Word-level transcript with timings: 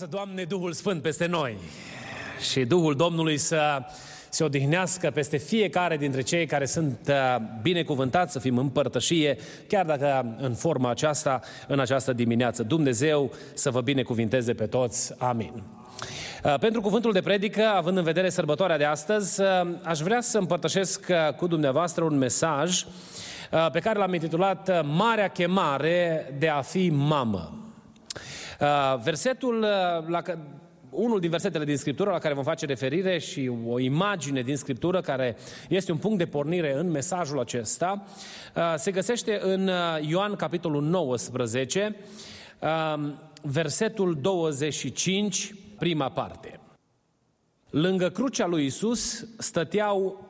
Revarsă, 0.00 0.16
Doamne, 0.16 0.44
Duhul 0.44 0.72
Sfânt 0.72 1.02
peste 1.02 1.26
noi 1.26 1.56
și 2.50 2.64
Duhul 2.64 2.94
Domnului 2.94 3.36
să 3.36 3.82
se 4.28 4.44
odihnească 4.44 5.10
peste 5.10 5.36
fiecare 5.36 5.96
dintre 5.96 6.20
cei 6.20 6.46
care 6.46 6.66
sunt 6.66 6.98
uh, 7.08 7.36
binecuvântați 7.62 8.32
să 8.32 8.38
fim 8.38 8.58
în 8.58 8.68
părtășie, 8.68 9.38
chiar 9.68 9.86
dacă 9.86 10.36
în 10.40 10.54
forma 10.54 10.90
aceasta, 10.90 11.40
în 11.68 11.80
această 11.80 12.12
dimineață. 12.12 12.62
Dumnezeu 12.62 13.32
să 13.54 13.70
vă 13.70 13.80
binecuvinteze 13.80 14.54
pe 14.54 14.66
toți. 14.66 15.14
Amin. 15.18 15.62
Uh, 16.44 16.58
pentru 16.58 16.80
cuvântul 16.80 17.12
de 17.12 17.20
predică, 17.20 17.64
având 17.64 17.96
în 17.96 18.04
vedere 18.04 18.28
sărbătoarea 18.28 18.78
de 18.78 18.84
astăzi, 18.84 19.40
uh, 19.40 19.46
aș 19.82 19.98
vrea 19.98 20.20
să 20.20 20.38
împărtășesc 20.38 21.06
cu 21.36 21.46
dumneavoastră 21.46 22.04
un 22.04 22.18
mesaj 22.18 22.84
pe 23.72 23.80
care 23.80 23.98
l-am 23.98 24.14
intitulat 24.14 24.84
Marea 24.84 25.28
chemare 25.28 26.34
de 26.38 26.48
a 26.48 26.60
fi 26.60 26.90
mamă. 26.90 27.67
Uh, 28.60 29.00
versetul, 29.02 29.58
uh, 29.58 30.08
la, 30.08 30.22
unul 30.90 31.20
din 31.20 31.30
versetele 31.30 31.64
din 31.64 31.76
Scriptură 31.76 32.10
la 32.10 32.18
care 32.18 32.34
vom 32.34 32.44
face 32.44 32.66
referire 32.66 33.18
și 33.18 33.50
o 33.66 33.78
imagine 33.78 34.42
din 34.42 34.56
Scriptură 34.56 35.00
care 35.00 35.36
este 35.68 35.92
un 35.92 35.98
punct 35.98 36.18
de 36.18 36.26
pornire 36.26 36.74
în 36.74 36.90
mesajul 36.90 37.38
acesta, 37.38 38.04
uh, 38.54 38.62
se 38.76 38.90
găsește 38.90 39.40
în 39.42 39.70
Ioan 40.00 40.34
capitolul 40.34 40.82
19, 40.82 41.96
versetul 43.42 44.18
25, 44.20 45.54
prima 45.78 46.08
parte. 46.08 46.60
Lângă 47.70 48.08
crucea 48.08 48.46
lui 48.46 48.64
Isus 48.64 49.26
stăteau 49.38 50.26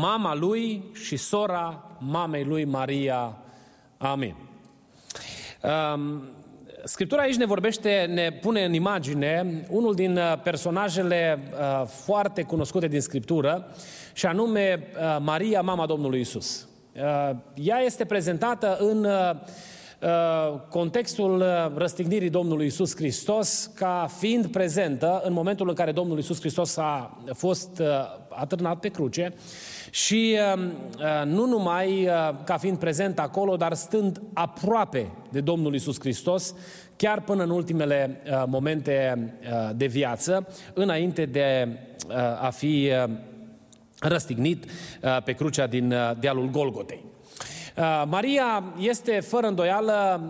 mama 0.00 0.34
lui 0.34 0.84
și 0.92 1.16
sora 1.16 1.96
mamei 1.98 2.44
lui 2.44 2.64
Maria. 2.64 3.36
Amin. 3.98 4.34
Um, 6.84 6.90
Scriptura 6.90 7.22
aici 7.22 7.36
ne 7.36 7.46
vorbește, 7.46 8.10
ne 8.14 8.30
pune 8.40 8.64
în 8.64 8.72
imagine 8.72 9.64
unul 9.68 9.94
din 9.94 10.16
uh, 10.16 10.40
personajele 10.42 11.38
uh, 11.52 11.86
foarte 11.86 12.42
cunoscute 12.42 12.88
din 12.88 13.00
Scriptură, 13.00 13.66
și 14.12 14.26
anume 14.26 14.78
uh, 14.96 15.16
Maria, 15.20 15.60
mama 15.60 15.86
Domnului 15.86 16.20
Isus. 16.20 16.68
Ea 17.54 17.78
este 17.84 18.04
prezentată 18.04 18.76
în 18.80 19.06
contextul 20.68 21.44
răstignirii 21.76 22.30
Domnului 22.30 22.66
Isus 22.66 22.96
Hristos 22.96 23.70
ca 23.74 24.08
fiind 24.18 24.46
prezentă 24.46 25.22
în 25.24 25.32
momentul 25.32 25.68
în 25.68 25.74
care 25.74 25.92
Domnul 25.92 26.18
Isus 26.18 26.38
Hristos 26.40 26.76
a 26.76 27.18
fost 27.32 27.82
atârnat 28.28 28.78
pe 28.78 28.88
cruce 28.88 29.34
și 29.94 30.36
nu 31.24 31.46
numai 31.46 32.08
ca 32.44 32.56
fiind 32.56 32.78
prezent 32.78 33.18
acolo, 33.18 33.56
dar 33.56 33.74
stând 33.74 34.20
aproape 34.32 35.10
de 35.30 35.40
Domnul 35.40 35.74
Isus 35.74 36.00
Hristos, 36.00 36.54
chiar 36.96 37.20
până 37.20 37.42
în 37.42 37.50
ultimele 37.50 38.22
momente 38.46 39.30
de 39.76 39.86
viață, 39.86 40.48
înainte 40.72 41.24
de 41.24 41.78
a 42.40 42.50
fi 42.50 42.90
răstignit 43.98 44.64
pe 45.24 45.32
crucea 45.32 45.66
din 45.66 45.94
dealul 46.20 46.50
Golgotei. 46.50 47.04
Maria 48.06 48.64
este 48.78 49.20
fără 49.20 49.46
îndoială 49.46 50.20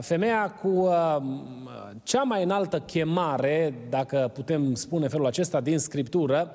femeia 0.00 0.50
cu 0.50 0.88
cea 2.02 2.22
mai 2.22 2.42
înaltă 2.42 2.78
chemare, 2.78 3.74
dacă 3.90 4.30
putem 4.34 4.74
spune 4.74 5.08
felul 5.08 5.26
acesta, 5.26 5.60
din 5.60 5.78
Scriptură, 5.78 6.54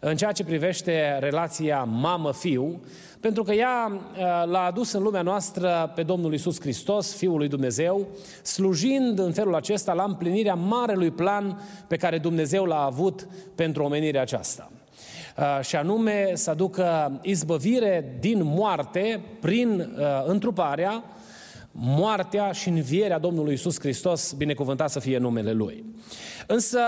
în 0.00 0.16
ceea 0.16 0.32
ce 0.32 0.44
privește 0.44 1.18
relația 1.20 1.82
mamă-fiu, 1.84 2.80
pentru 3.20 3.42
că 3.42 3.52
ea 3.52 3.92
uh, 3.92 4.18
l-a 4.50 4.64
adus 4.64 4.92
în 4.92 5.02
lumea 5.02 5.22
noastră 5.22 5.92
pe 5.94 6.02
Domnul 6.02 6.34
Isus 6.34 6.60
Hristos, 6.60 7.16
Fiul 7.16 7.36
lui 7.36 7.48
Dumnezeu, 7.48 8.06
slujind 8.42 9.18
în 9.18 9.32
felul 9.32 9.54
acesta 9.54 9.92
la 9.92 10.04
împlinirea 10.04 10.54
marelui 10.54 11.10
plan 11.10 11.60
pe 11.88 11.96
care 11.96 12.18
Dumnezeu 12.18 12.64
l-a 12.64 12.84
avut 12.84 13.28
pentru 13.54 13.82
omenirea 13.82 14.20
aceasta. 14.20 14.70
Uh, 15.36 15.64
și 15.64 15.76
anume 15.76 16.30
să 16.34 16.50
aducă 16.50 17.18
izbăvire 17.22 18.16
din 18.20 18.40
moarte 18.44 19.20
prin 19.40 19.80
uh, 19.80 20.06
întruparea, 20.26 21.04
moartea 21.78 22.52
și 22.52 22.68
învierea 22.68 23.18
Domnului 23.18 23.52
Isus 23.52 23.80
Hristos, 23.80 24.32
binecuvântat 24.32 24.90
să 24.90 24.98
fie 24.98 25.18
numele 25.18 25.52
Lui. 25.52 25.84
Însă 26.46 26.80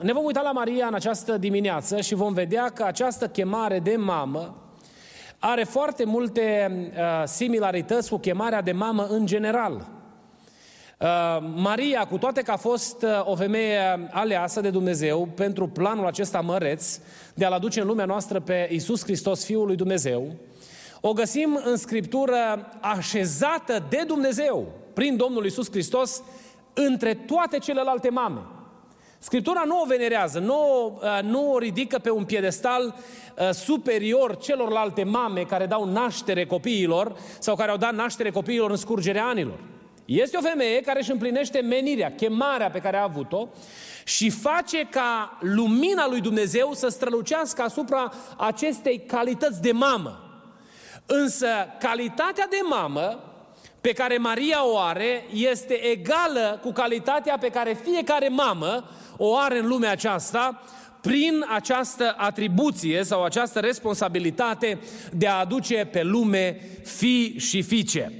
ne 0.00 0.12
vom 0.12 0.24
uita 0.24 0.42
la 0.42 0.52
Maria 0.52 0.86
în 0.86 0.94
această 0.94 1.36
dimineață 1.36 2.00
și 2.00 2.14
vom 2.14 2.32
vedea 2.32 2.68
că 2.68 2.82
această 2.82 3.28
chemare 3.28 3.78
de 3.78 3.96
mamă 3.96 4.56
are 5.38 5.64
foarte 5.64 6.04
multe 6.04 6.70
uh, 6.90 7.22
similarități 7.26 8.10
cu 8.10 8.18
chemarea 8.18 8.62
de 8.62 8.72
mamă 8.72 9.06
în 9.10 9.26
general. 9.26 9.86
Uh, 11.00 11.06
Maria, 11.54 12.04
cu 12.04 12.18
toate 12.18 12.42
că 12.42 12.50
a 12.50 12.56
fost 12.56 13.02
uh, 13.02 13.10
o 13.24 13.34
femeie 13.34 14.08
aleasă 14.10 14.60
de 14.60 14.70
Dumnezeu 14.70 15.28
pentru 15.34 15.68
planul 15.68 16.06
acesta 16.06 16.40
măreț 16.40 16.98
de 17.34 17.44
a-L 17.44 17.52
aduce 17.52 17.80
în 17.80 17.86
lumea 17.86 18.04
noastră 18.04 18.40
pe 18.40 18.68
Isus 18.72 19.02
Hristos, 19.02 19.44
Fiul 19.44 19.66
lui 19.66 19.76
Dumnezeu, 19.76 20.34
o 21.08 21.12
găsim 21.12 21.60
în 21.64 21.76
Scriptură 21.76 22.68
așezată 22.80 23.86
de 23.88 24.04
Dumnezeu 24.06 24.72
prin 24.92 25.16
Domnul 25.16 25.44
Isus 25.44 25.70
Hristos 25.70 26.22
între 26.72 27.14
toate 27.14 27.58
celelalte 27.58 28.10
mame. 28.10 28.40
Scriptura 29.18 29.62
nu 29.66 29.80
o 29.80 29.86
venerează, 29.86 30.38
nu, 30.38 30.86
uh, 31.02 31.22
nu 31.22 31.52
o 31.52 31.58
ridică 31.58 31.98
pe 31.98 32.10
un 32.10 32.24
piedestal 32.24 32.94
uh, 33.38 33.50
superior 33.50 34.36
celorlalte 34.36 35.04
mame 35.04 35.42
care 35.42 35.66
dau 35.66 35.84
naștere 35.84 36.46
copiilor 36.46 37.16
sau 37.38 37.54
care 37.54 37.70
au 37.70 37.76
dat 37.76 37.94
naștere 37.94 38.30
copiilor 38.30 38.70
în 38.70 38.76
scurgerea 38.76 39.26
anilor. 39.26 39.58
Este 40.04 40.36
o 40.36 40.40
femeie 40.40 40.80
care 40.80 40.98
își 41.00 41.10
împlinește 41.10 41.60
menirea, 41.60 42.14
chemarea 42.14 42.70
pe 42.70 42.78
care 42.78 42.96
a 42.96 43.02
avut-o 43.02 43.48
și 44.04 44.30
face 44.30 44.86
ca 44.90 45.38
lumina 45.40 46.08
lui 46.08 46.20
Dumnezeu 46.20 46.70
să 46.72 46.88
strălucească 46.88 47.62
asupra 47.62 48.12
acestei 48.36 49.04
calități 49.06 49.62
de 49.62 49.72
mamă. 49.72 50.25
Însă 51.06 51.46
calitatea 51.78 52.46
de 52.50 52.58
mamă 52.70 53.20
pe 53.80 53.92
care 53.92 54.16
Maria 54.16 54.66
o 54.66 54.78
are 54.78 55.24
este 55.32 55.74
egală 55.74 56.58
cu 56.62 56.72
calitatea 56.72 57.38
pe 57.38 57.48
care 57.48 57.78
fiecare 57.84 58.28
mamă 58.28 58.84
o 59.16 59.36
are 59.36 59.58
în 59.58 59.66
lumea 59.66 59.90
aceasta 59.90 60.62
prin 61.00 61.44
această 61.54 62.14
atribuție 62.16 63.02
sau 63.02 63.24
această 63.24 63.58
responsabilitate 63.58 64.78
de 65.12 65.26
a 65.26 65.38
aduce 65.38 65.88
pe 65.92 66.02
lume 66.02 66.60
fi 66.84 67.38
și 67.38 67.62
fiice. 67.62 68.12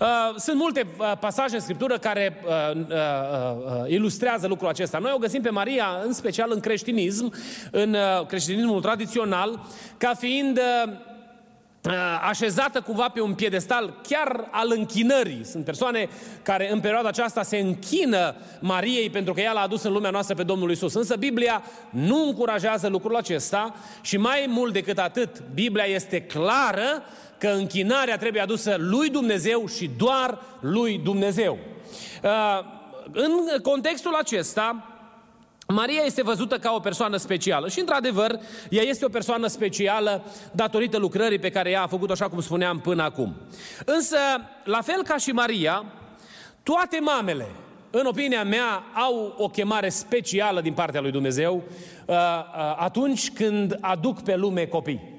Uh, 0.00 0.06
sunt 0.36 0.56
multe 0.56 0.86
uh, 0.98 1.12
pasaje 1.20 1.54
în 1.54 1.60
Scriptură 1.60 1.98
care 1.98 2.42
uh, 2.44 2.76
uh, 2.76 2.86
uh, 2.86 3.90
ilustrează 3.90 4.46
lucrul 4.46 4.68
acesta. 4.68 4.98
Noi 4.98 5.12
o 5.14 5.18
găsim 5.18 5.42
pe 5.42 5.50
Maria, 5.50 5.86
în 6.04 6.12
special 6.12 6.50
în 6.52 6.60
creștinism, 6.60 7.32
în 7.70 7.94
uh, 7.94 8.26
creștinismul 8.26 8.80
tradițional, 8.80 9.66
ca 9.98 10.14
fiind 10.14 10.58
uh, 10.58 10.92
Uh, 10.92 11.09
așezată 12.28 12.80
cumva 12.80 13.08
pe 13.08 13.20
un 13.20 13.34
piedestal 13.34 14.00
chiar 14.08 14.48
al 14.50 14.72
închinării. 14.76 15.44
Sunt 15.44 15.64
persoane 15.64 16.08
care 16.42 16.72
în 16.72 16.80
perioada 16.80 17.08
aceasta 17.08 17.42
se 17.42 17.56
închină 17.56 18.34
Mariei 18.60 19.10
pentru 19.10 19.32
că 19.32 19.40
ea 19.40 19.52
l-a 19.52 19.60
adus 19.60 19.82
în 19.82 19.92
lumea 19.92 20.10
noastră 20.10 20.34
pe 20.34 20.42
Domnul 20.42 20.70
Isus. 20.70 20.94
Însă 20.94 21.16
Biblia 21.16 21.62
nu 21.90 22.26
încurajează 22.26 22.88
lucrul 22.88 23.16
acesta 23.16 23.74
și 24.00 24.16
mai 24.16 24.44
mult 24.48 24.72
decât 24.72 24.98
atât, 24.98 25.42
Biblia 25.54 25.84
este 25.84 26.22
clară 26.22 27.02
că 27.38 27.48
închinarea 27.48 28.16
trebuie 28.16 28.42
adusă 28.42 28.76
lui 28.78 29.08
Dumnezeu 29.08 29.66
și 29.66 29.90
doar 29.96 30.38
lui 30.60 31.00
Dumnezeu. 31.04 31.58
Uh, 32.22 32.78
în 33.12 33.60
contextul 33.62 34.14
acesta, 34.14 34.84
Maria 35.72 36.02
este 36.04 36.22
văzută 36.22 36.58
ca 36.58 36.72
o 36.74 36.80
persoană 36.80 37.16
specială 37.16 37.68
și, 37.68 37.80
într-adevăr, 37.80 38.40
ea 38.70 38.82
este 38.82 39.04
o 39.04 39.08
persoană 39.08 39.46
specială 39.46 40.24
datorită 40.52 40.98
lucrării 40.98 41.38
pe 41.38 41.50
care 41.50 41.70
ea 41.70 41.82
a 41.82 41.86
făcut-o, 41.86 42.12
așa 42.12 42.28
cum 42.28 42.40
spuneam, 42.40 42.80
până 42.80 43.02
acum. 43.02 43.36
Însă, 43.84 44.16
la 44.64 44.80
fel 44.80 45.02
ca 45.02 45.16
și 45.16 45.30
Maria, 45.30 45.84
toate 46.62 46.98
mamele, 47.00 47.46
în 47.90 48.06
opinia 48.06 48.44
mea, 48.44 48.84
au 48.94 49.34
o 49.38 49.48
chemare 49.48 49.88
specială 49.88 50.60
din 50.60 50.72
partea 50.72 51.00
lui 51.00 51.10
Dumnezeu 51.10 51.62
uh, 52.06 52.14
uh, 52.14 52.76
atunci 52.76 53.30
când 53.30 53.78
aduc 53.80 54.22
pe 54.22 54.36
lume 54.36 54.66
copii. 54.66 55.18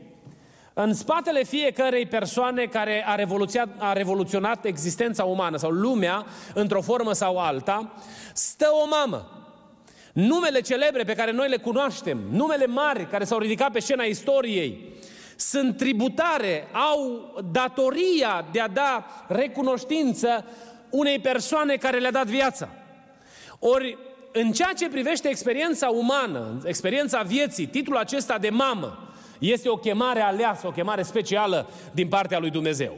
În 0.73 0.93
spatele 0.93 1.43
fiecărei 1.43 2.05
persoane 2.05 2.65
care 2.65 3.03
a 3.07 3.15
revoluționat, 3.15 3.69
a 3.77 3.93
revoluționat 3.93 4.65
existența 4.65 5.23
umană 5.23 5.57
sau 5.57 5.69
lumea 5.69 6.25
într-o 6.53 6.81
formă 6.81 7.13
sau 7.13 7.37
alta, 7.37 7.91
stă 8.33 8.67
o 8.83 8.87
mamă 8.87 9.40
Numele 10.13 10.61
celebre 10.61 11.03
pe 11.03 11.13
care 11.13 11.31
noi 11.31 11.49
le 11.49 11.57
cunoaștem, 11.57 12.19
numele 12.31 12.65
mari 12.65 13.07
care 13.07 13.23
s-au 13.23 13.37
ridicat 13.37 13.71
pe 13.71 13.79
scena 13.79 14.03
istoriei, 14.03 14.93
sunt 15.35 15.77
tributare, 15.77 16.67
au 16.71 17.33
datoria 17.51 18.45
de 18.51 18.59
a 18.59 18.67
da 18.67 19.05
recunoștință 19.27 20.45
unei 20.89 21.19
persoane 21.19 21.75
care 21.75 21.99
le-a 21.99 22.11
dat 22.11 22.25
viața. 22.25 22.69
Ori, 23.59 23.97
în 24.31 24.51
ceea 24.51 24.73
ce 24.77 24.89
privește 24.89 25.29
experiența 25.29 25.87
umană, 25.89 26.61
experiența 26.65 27.21
vieții, 27.21 27.65
titlul 27.65 27.97
acesta 27.97 28.37
de 28.37 28.49
mamă, 28.49 29.13
este 29.39 29.69
o 29.69 29.77
chemare 29.77 30.21
aleasă, 30.21 30.67
o 30.67 30.71
chemare 30.71 31.01
specială 31.01 31.69
din 31.91 32.07
partea 32.07 32.39
lui 32.39 32.49
Dumnezeu. 32.49 32.97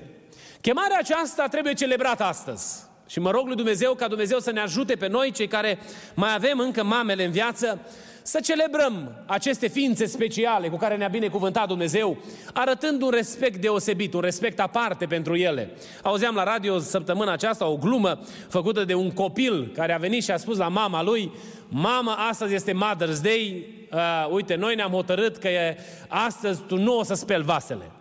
Chemarea 0.61 0.97
aceasta 0.99 1.47
trebuie 1.47 1.73
celebrată 1.73 2.23
astăzi. 2.23 2.91
Și 3.13 3.19
mă 3.19 3.31
rog 3.31 3.47
lui 3.47 3.55
Dumnezeu 3.55 3.93
ca 3.93 4.07
Dumnezeu 4.07 4.39
să 4.39 4.51
ne 4.51 4.59
ajute 4.59 4.95
pe 4.95 5.07
noi, 5.07 5.31
cei 5.31 5.47
care 5.47 5.79
mai 6.13 6.33
avem 6.33 6.59
încă 6.59 6.83
mamele 6.83 7.25
în 7.25 7.31
viață, 7.31 7.79
să 8.21 8.39
celebrăm 8.39 9.23
aceste 9.25 9.67
ființe 9.67 10.05
speciale 10.05 10.67
cu 10.67 10.77
care 10.77 10.95
ne-a 10.95 11.07
binecuvântat 11.07 11.67
Dumnezeu, 11.67 12.17
arătând 12.53 13.01
un 13.01 13.09
respect 13.09 13.61
deosebit, 13.61 14.13
un 14.13 14.21
respect 14.21 14.59
aparte 14.59 15.05
pentru 15.05 15.35
ele. 15.35 15.69
Auzeam 16.01 16.35
la 16.35 16.43
radio 16.43 16.79
săptămâna 16.79 17.31
aceasta 17.31 17.67
o 17.67 17.75
glumă 17.75 18.19
făcută 18.49 18.85
de 18.85 18.93
un 18.93 19.11
copil 19.11 19.71
care 19.75 19.93
a 19.93 19.97
venit 19.97 20.23
și 20.23 20.31
a 20.31 20.37
spus 20.37 20.57
la 20.57 20.67
mama 20.67 21.03
lui, 21.03 21.31
Mama, 21.67 22.13
astăzi 22.13 22.53
este 22.53 22.73
Mother's 22.73 23.21
Day, 23.21 23.65
uh, 23.91 24.27
uite, 24.29 24.55
noi 24.55 24.75
ne-am 24.75 24.91
hotărât 24.91 25.37
că 25.37 25.47
e, 25.47 25.77
astăzi 26.07 26.61
tu 26.67 26.77
nu 26.77 26.97
o 26.97 27.03
să 27.03 27.13
speli 27.13 27.43
vasele. 27.43 27.91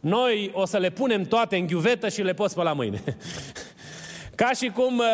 Noi 0.00 0.50
o 0.54 0.64
să 0.64 0.78
le 0.78 0.90
punem 0.90 1.24
toate 1.24 1.56
în 1.56 1.66
ghiuvetă 1.66 2.08
și 2.08 2.22
le 2.22 2.34
poți 2.34 2.56
la 2.56 2.72
mâine. 2.72 3.02
Ca 4.36 4.50
și 4.56 4.68
cum, 4.68 4.98
uh, 4.98 5.04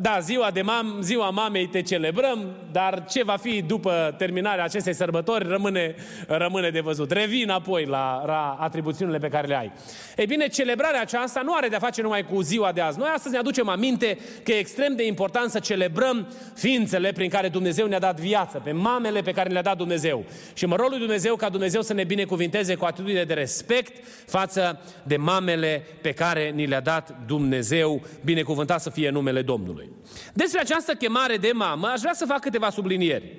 da, 0.00 0.18
ziua, 0.20 0.50
de 0.50 0.62
mam, 0.62 0.98
ziua 1.00 1.30
mamei 1.30 1.66
te 1.66 1.82
celebrăm, 1.82 2.46
dar 2.72 3.04
ce 3.08 3.24
va 3.24 3.36
fi 3.36 3.62
după 3.62 4.14
terminarea 4.18 4.64
acestei 4.64 4.94
sărbători 4.94 5.48
rămâne, 5.48 5.94
rămâne 6.26 6.70
de 6.70 6.80
văzut. 6.80 7.10
Revin 7.10 7.50
apoi 7.50 7.84
la, 7.84 8.22
la 8.26 8.56
atribuțiunile 8.60 9.18
pe 9.18 9.28
care 9.28 9.46
le 9.46 9.56
ai. 9.56 9.72
Ei 10.16 10.26
bine, 10.26 10.46
celebrarea 10.46 11.00
aceasta 11.00 11.40
nu 11.44 11.54
are 11.54 11.68
de-a 11.68 11.78
face 11.78 12.02
numai 12.02 12.24
cu 12.24 12.40
ziua 12.40 12.72
de 12.72 12.80
azi. 12.80 12.98
Noi 12.98 13.08
astăzi 13.14 13.34
ne 13.34 13.40
aducem 13.40 13.68
aminte 13.68 14.18
că 14.42 14.52
e 14.52 14.58
extrem 14.58 14.96
de 14.96 15.06
important 15.06 15.50
să 15.50 15.58
celebrăm 15.58 16.26
ființele 16.54 17.12
prin 17.12 17.28
care 17.28 17.48
Dumnezeu 17.48 17.86
ne-a 17.86 17.98
dat 17.98 18.20
viață, 18.20 18.60
pe 18.64 18.72
mamele 18.72 19.20
pe 19.20 19.32
care 19.32 19.48
le-a 19.48 19.62
dat 19.62 19.76
Dumnezeu. 19.76 20.24
Și 20.54 20.66
mă 20.66 20.76
rog 20.76 20.88
lui 20.90 20.98
Dumnezeu 20.98 21.36
ca 21.36 21.48
Dumnezeu 21.48 21.82
să 21.82 21.92
ne 21.92 22.04
binecuvinteze 22.04 22.74
cu 22.74 22.84
atitudine 22.84 23.24
de 23.24 23.34
respect 23.34 24.04
față 24.26 24.80
de 25.02 25.16
mamele 25.16 25.86
pe 26.00 26.12
care 26.12 26.50
ni 26.54 26.66
le-a 26.66 26.80
dat 26.80 27.16
Dumnezeu 27.26 28.02
binecuvântată 28.24 28.57
binecuvântat 28.58 28.80
să 28.80 28.90
fie 28.90 29.10
numele 29.10 29.42
Domnului. 29.42 29.90
Despre 30.32 30.60
această 30.60 30.94
chemare 30.94 31.36
de 31.36 31.50
mamă 31.54 31.86
aș 31.86 32.00
vrea 32.00 32.14
să 32.14 32.26
fac 32.26 32.40
câteva 32.40 32.70
sublinieri. 32.70 33.32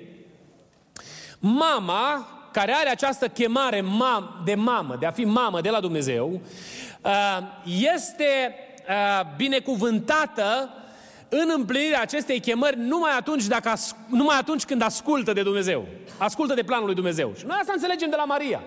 Mama, 1.38 2.28
care 2.52 2.72
are 2.72 2.88
această 2.88 3.28
chemare 3.28 3.84
de 4.44 4.54
mamă, 4.54 4.96
de 5.00 5.06
a 5.06 5.10
fi 5.10 5.24
mamă 5.24 5.60
de 5.60 5.70
la 5.70 5.80
Dumnezeu, 5.80 6.40
uh, 7.02 7.38
este 7.64 8.54
uh, 8.88 9.36
binecuvântată 9.36 10.74
în 11.28 11.50
împlinirea 11.54 12.00
acestei 12.00 12.40
chemări 12.40 12.78
numai 12.78 13.10
atunci, 13.18 13.46
dacă, 13.46 13.72
numai 14.08 14.36
atunci 14.38 14.64
când 14.64 14.82
ascultă 14.82 15.32
de 15.32 15.42
Dumnezeu. 15.42 15.86
Ascultă 16.18 16.54
de 16.54 16.62
planul 16.62 16.86
lui 16.86 16.94
Dumnezeu. 16.94 17.32
Și 17.38 17.46
noi 17.46 17.56
asta 17.60 17.72
înțelegem 17.72 18.10
de 18.10 18.16
la 18.16 18.24
Maria. 18.24 18.62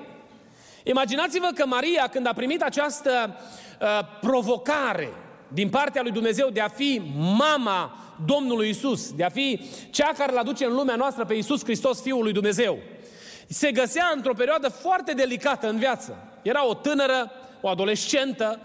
Imaginați-vă 0.84 1.50
că 1.56 1.66
Maria, 1.66 2.08
când 2.12 2.28
a 2.28 2.34
primit 2.34 2.62
această 2.62 3.36
uh, 3.82 3.88
provocare 4.22 5.10
din 5.54 5.70
partea 5.70 6.02
lui 6.02 6.12
Dumnezeu 6.12 6.50
de 6.50 6.62
a 6.62 6.68
fi 6.68 7.02
mama 7.38 7.98
Domnului 8.26 8.70
Isus, 8.70 9.12
de 9.12 9.24
a 9.24 9.30
fi 9.30 9.62
cea 9.90 10.12
care 10.18 10.32
îl 10.32 10.38
aduce 10.38 10.66
în 10.66 10.74
lumea 10.74 10.96
noastră 10.96 11.26
pe 11.26 11.34
Isus 11.34 11.64
Hristos, 11.64 12.02
Fiul 12.02 12.24
lui 12.24 12.34
Dumnezeu. 12.34 12.78
Se 13.48 13.72
găsea 13.72 14.12
într-o 14.16 14.34
perioadă 14.34 14.70
foarte 14.70 15.14
delicată 15.14 15.70
în 15.70 15.78
viață. 15.78 16.18
Era 16.42 16.68
o 16.68 16.74
tânără, 16.74 17.32
o 17.62 17.68
adolescentă, 17.68 18.60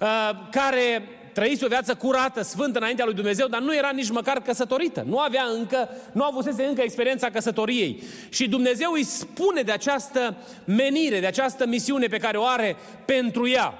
uh, 0.00 0.30
care 0.50 1.08
trăise 1.32 1.64
o 1.64 1.68
viață 1.68 1.94
curată, 1.94 2.42
sfântă 2.42 2.78
înaintea 2.78 3.04
lui 3.04 3.14
Dumnezeu, 3.14 3.46
dar 3.46 3.60
nu 3.60 3.76
era 3.76 3.90
nici 3.90 4.10
măcar 4.10 4.40
căsătorită. 4.40 5.04
Nu 5.06 5.18
avea 5.18 5.44
încă, 5.44 5.88
nu 6.12 6.24
avusese 6.24 6.64
încă 6.64 6.80
experiența 6.82 7.30
căsătoriei. 7.30 8.02
Și 8.28 8.48
Dumnezeu 8.48 8.92
îi 8.92 9.04
spune 9.04 9.62
de 9.62 9.72
această 9.72 10.36
menire, 10.64 11.20
de 11.20 11.26
această 11.26 11.66
misiune 11.66 12.06
pe 12.06 12.18
care 12.18 12.36
o 12.36 12.44
are 12.44 12.76
pentru 13.04 13.48
ea. 13.48 13.74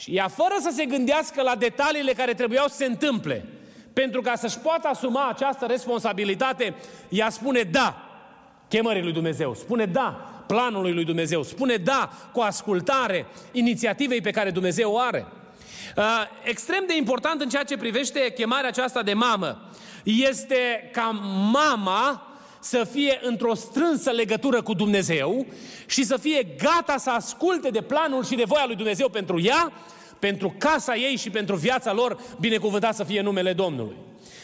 Și 0.00 0.16
ea, 0.16 0.28
fără 0.28 0.54
să 0.60 0.70
se 0.72 0.84
gândească 0.84 1.42
la 1.42 1.56
detaliile 1.56 2.12
care 2.12 2.34
trebuiau 2.34 2.66
să 2.68 2.76
se 2.76 2.84
întâmple, 2.84 3.46
pentru 3.92 4.20
ca 4.20 4.34
să-și 4.34 4.58
poată 4.58 4.88
asuma 4.88 5.28
această 5.28 5.66
responsabilitate, 5.66 6.74
ea 7.08 7.30
spune 7.30 7.62
da 7.62 8.04
chemării 8.68 9.02
lui 9.02 9.12
Dumnezeu, 9.12 9.54
spune 9.54 9.84
da 9.84 10.42
planului 10.46 10.92
lui 10.92 11.04
Dumnezeu, 11.04 11.42
spune 11.42 11.76
da 11.76 12.10
cu 12.32 12.40
ascultare 12.40 13.26
inițiativei 13.52 14.20
pe 14.20 14.30
care 14.30 14.50
Dumnezeu 14.50 14.92
o 14.92 14.98
are. 14.98 15.26
Uh, 15.96 16.04
extrem 16.42 16.84
de 16.86 16.96
important 16.96 17.40
în 17.40 17.48
ceea 17.48 17.64
ce 17.64 17.76
privește 17.76 18.32
chemarea 18.32 18.68
aceasta 18.68 19.02
de 19.02 19.12
mamă 19.12 19.70
este 20.04 20.90
ca 20.92 21.10
mama 21.52 22.29
să 22.60 22.86
fie 22.90 23.20
într-o 23.22 23.54
strânsă 23.54 24.10
legătură 24.10 24.62
cu 24.62 24.74
Dumnezeu 24.74 25.46
și 25.86 26.04
să 26.04 26.16
fie 26.16 26.46
gata 26.58 26.94
să 26.98 27.10
asculte 27.10 27.68
de 27.68 27.80
planul 27.80 28.24
și 28.24 28.34
de 28.34 28.44
voia 28.46 28.64
lui 28.66 28.76
Dumnezeu 28.76 29.08
pentru 29.08 29.40
ea, 29.40 29.72
pentru 30.18 30.54
casa 30.58 30.96
ei 30.96 31.16
și 31.16 31.30
pentru 31.30 31.56
viața 31.56 31.92
lor, 31.92 32.20
binecuvântat 32.40 32.94
să 32.94 33.04
fie 33.04 33.20
numele 33.20 33.52
Domnului. 33.52 33.96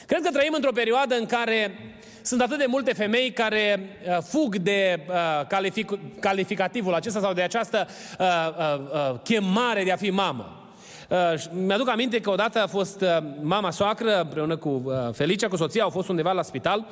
Cred 0.07 0.23
că 0.23 0.31
trăim 0.31 0.53
într-o 0.55 0.73
perioadă 0.73 1.17
în 1.17 1.27
care 1.27 1.79
sunt 2.23 2.41
atât 2.41 2.59
de 2.59 2.65
multe 2.69 2.93
femei 2.93 3.33
care 3.33 3.81
uh, 4.09 4.19
fug 4.23 4.57
de 4.57 5.01
uh, 5.09 5.47
calific- 5.47 6.21
calificativul 6.21 6.95
acesta 6.95 7.21
sau 7.21 7.33
de 7.33 7.43
această 7.43 7.89
uh, 8.19 8.27
uh, 8.59 8.81
uh, 8.93 9.21
chemare 9.23 9.85
de 9.85 9.93
a 9.93 9.97
fi 9.97 10.11
mamă. 10.11 10.61
Uh, 11.09 11.17
mi-aduc 11.53 11.89
aminte 11.89 12.21
că 12.21 12.31
odată 12.31 12.63
a 12.63 12.67
fost 12.67 13.01
uh, 13.01 13.09
mama 13.41 13.71
soacră 13.71 14.21
împreună 14.21 14.57
cu 14.57 14.83
uh, 14.85 14.95
Felicia, 15.13 15.49
cu 15.49 15.57
soția, 15.57 15.83
au 15.83 15.91
fost 15.91 16.09
undeva 16.09 16.33
la 16.33 16.43
spital 16.43 16.87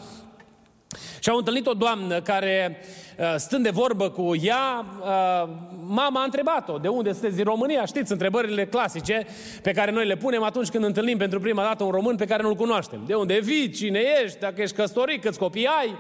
și 1.19 1.29
au 1.29 1.37
întâlnit 1.37 1.67
o 1.67 1.73
doamnă 1.73 2.21
care, 2.21 2.79
uh, 3.19 3.35
stând 3.37 3.63
de 3.63 3.71
vorbă 3.71 4.11
cu 4.11 4.35
ea, 4.43 4.85
uh, 5.01 5.49
mama 5.87 6.21
a 6.21 6.25
întrebat-o, 6.25 6.79
de 6.79 6.89
unde 6.89 7.13
sunteți 7.13 7.37
din 7.37 7.45
România? 7.45 7.85
Știți, 7.85 8.13
întrebările 8.13 8.67
clasice 8.67 9.27
pe 9.63 9.73
care 9.73 9.91
noi 9.91 10.07
le 10.07 10.17
punem 10.17 10.43
atunci 10.43 10.69
când 10.69 10.85
întâlnim 10.85 11.19
pentru 11.19 11.41
prima 11.41 11.63
dată 11.63 11.85
un 11.85 11.91
român 11.91 12.17
pe 12.17 12.27
care 12.27 12.43
nu-l 12.43 12.55
cunoaștem. 12.55 13.03
De 13.07 13.15
unde 13.15 13.39
vii? 13.43 13.71
Cine 13.71 14.01
ești? 14.25 14.39
Dacă 14.39 14.63
ești 14.63 14.77
căsătorit? 14.77 15.23
Câți 15.23 15.39
copii 15.39 15.67
ai? 15.67 15.97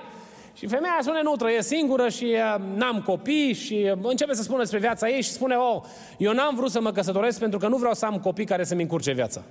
Și 0.56 0.66
femeia 0.66 0.98
spune, 1.00 1.22
nu, 1.22 1.36
trăiesc 1.36 1.68
singură 1.68 2.08
și 2.08 2.24
uh, 2.24 2.60
n-am 2.74 3.02
copii 3.02 3.52
și 3.52 3.92
începe 4.02 4.34
să 4.34 4.42
spună 4.42 4.58
despre 4.58 4.78
viața 4.78 5.08
ei 5.08 5.22
și 5.22 5.30
spune, 5.30 5.54
oh, 5.54 5.82
eu 6.18 6.32
n-am 6.32 6.54
vrut 6.54 6.70
să 6.70 6.80
mă 6.80 6.92
căsătoresc 6.92 7.38
pentru 7.38 7.58
că 7.58 7.68
nu 7.68 7.76
vreau 7.76 7.94
să 7.94 8.06
am 8.06 8.18
copii 8.18 8.44
care 8.44 8.64
să-mi 8.64 8.82
încurce 8.82 9.12
viața. 9.12 9.42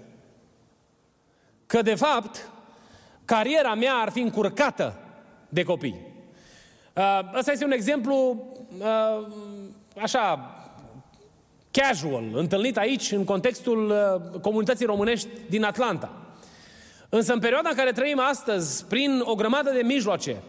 Că, 1.65 1.81
de 1.81 1.95
fapt, 1.95 2.49
cariera 3.25 3.73
mea 3.73 3.93
ar 3.93 4.09
fi 4.09 4.19
încurcată 4.19 5.02
de 5.53 5.63
copii. 5.63 5.99
Uh, 6.93 7.19
ăsta 7.37 7.51
este 7.51 7.65
un 7.65 7.71
exemplu 7.71 8.47
uh, 8.77 9.27
așa 10.01 10.55
casual, 11.71 12.23
întâlnit 12.33 12.77
aici 12.77 13.11
în 13.11 13.23
contextul 13.23 13.89
uh, 13.89 14.39
comunității 14.41 14.85
românești 14.85 15.27
din 15.49 15.63
Atlanta. 15.63 16.11
Însă 17.09 17.33
în 17.33 17.39
perioada 17.39 17.69
în 17.69 17.75
care 17.75 17.91
trăim 17.91 18.19
astăzi, 18.19 18.85
prin 18.85 19.21
o 19.23 19.35
grămadă 19.35 19.71
de 19.71 19.81
mijloace, 19.81 20.41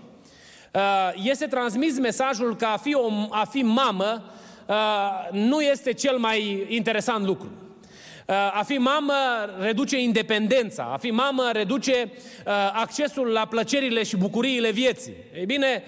este 1.15 1.47
transmis 1.47 1.99
mesajul 1.99 2.57
că 2.57 2.65
a 2.65 2.77
fi, 2.77 2.95
o, 2.95 3.09
a 3.31 3.45
fi 3.51 3.63
mamă 3.63 4.23
nu 5.31 5.61
este 5.61 5.93
cel 5.93 6.19
mai 6.19 6.67
interesant 6.69 7.25
lucru. 7.25 7.49
A 8.53 8.63
fi 8.67 8.75
mamă 8.75 9.15
reduce 9.61 10.01
independența, 10.01 10.91
a 10.93 10.97
fi 10.97 11.11
mamă 11.11 11.51
reduce 11.53 12.11
uh, 12.13 12.53
accesul 12.73 13.27
la 13.27 13.47
plăcerile 13.47 14.03
și 14.03 14.17
bucuriile 14.17 14.71
vieții. 14.71 15.15
Ei 15.37 15.47
bine, 15.47 15.83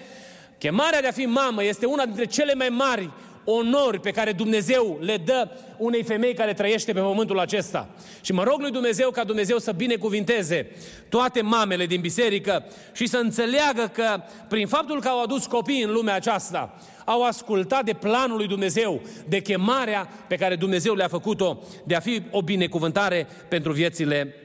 chemarea 0.57 1.01
de 1.01 1.07
a 1.07 1.11
fi 1.11 1.25
mamă 1.25 1.63
este 1.63 1.85
una 1.85 2.05
dintre 2.05 2.25
cele 2.25 2.53
mai 2.53 2.69
mari 2.69 3.09
onori 3.49 3.99
pe 3.99 4.11
care 4.11 4.31
Dumnezeu 4.31 4.97
le 5.01 5.17
dă 5.17 5.49
unei 5.77 6.03
femei 6.03 6.33
care 6.33 6.53
trăiește 6.53 6.93
pe 6.93 6.99
pământul 6.99 7.39
acesta. 7.39 7.89
Și 8.21 8.33
mă 8.33 8.43
rog 8.43 8.59
lui 8.59 8.71
Dumnezeu 8.71 9.09
ca 9.09 9.23
Dumnezeu 9.23 9.57
să 9.57 9.71
binecuvinteze 9.71 10.71
toate 11.09 11.41
mamele 11.41 11.85
din 11.85 12.01
biserică 12.01 12.65
și 12.93 13.07
să 13.07 13.17
înțeleagă 13.17 13.91
că 13.93 14.21
prin 14.47 14.67
faptul 14.67 15.01
că 15.01 15.07
au 15.07 15.21
adus 15.21 15.45
copii 15.45 15.81
în 15.81 15.91
lumea 15.91 16.15
aceasta, 16.15 16.77
au 17.09 17.23
ascultat 17.23 17.85
de 17.85 17.93
planul 17.93 18.37
lui 18.37 18.47
Dumnezeu, 18.47 19.01
de 19.27 19.41
chemarea 19.41 20.09
pe 20.27 20.35
care 20.35 20.55
Dumnezeu 20.55 20.93
le-a 20.93 21.07
făcut-o 21.07 21.59
de 21.83 21.95
a 21.95 21.99
fi 21.99 22.21
o 22.31 22.41
binecuvântare 22.41 23.27
pentru 23.47 23.71
viețile 23.71 24.35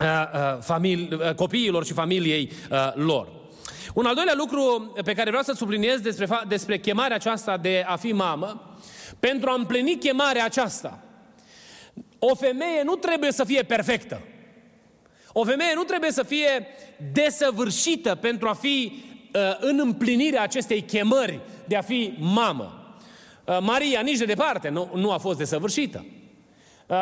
uh, 0.00 0.06
uh, 0.06 0.58
famili- 0.62 1.12
uh, 1.12 1.34
copiilor 1.34 1.84
și 1.84 1.92
familiei 1.92 2.52
lor. 2.94 3.28
Un 3.94 4.06
al 4.06 4.14
doilea 4.14 4.34
lucru 4.36 4.92
pe 5.04 5.12
care 5.12 5.28
vreau 5.28 5.44
să 5.44 5.52
subliniez 5.52 6.00
despre, 6.00 6.26
despre 6.48 6.78
chemarea 6.78 7.16
aceasta 7.16 7.56
de 7.56 7.84
a 7.86 7.96
fi 7.96 8.12
mamă, 8.12 8.76
pentru 9.20 9.50
a 9.50 9.54
împlini 9.54 9.98
chemarea 9.98 10.44
aceasta, 10.44 11.02
o 12.18 12.34
femeie 12.34 12.82
nu 12.84 12.94
trebuie 12.94 13.32
să 13.32 13.44
fie 13.44 13.62
perfectă. 13.62 14.22
O 15.32 15.44
femeie 15.44 15.72
nu 15.74 15.82
trebuie 15.82 16.10
să 16.10 16.22
fie 16.22 16.66
desăvârșită 17.12 18.14
pentru 18.14 18.48
a 18.48 18.52
fi 18.52 18.92
uh, 18.92 19.09
în 19.60 19.78
împlinirea 19.82 20.42
acestei 20.42 20.80
chemări 20.80 21.40
de 21.64 21.76
a 21.76 21.82
fi 21.82 22.14
mamă. 22.18 22.80
Uh, 23.44 23.58
Maria 23.60 24.00
nici 24.00 24.18
de 24.18 24.24
departe 24.24 24.68
nu, 24.68 24.90
nu 24.94 25.10
a 25.10 25.18
fost 25.18 25.38
desăvârșită. 25.38 26.04
Uh, 26.86 26.96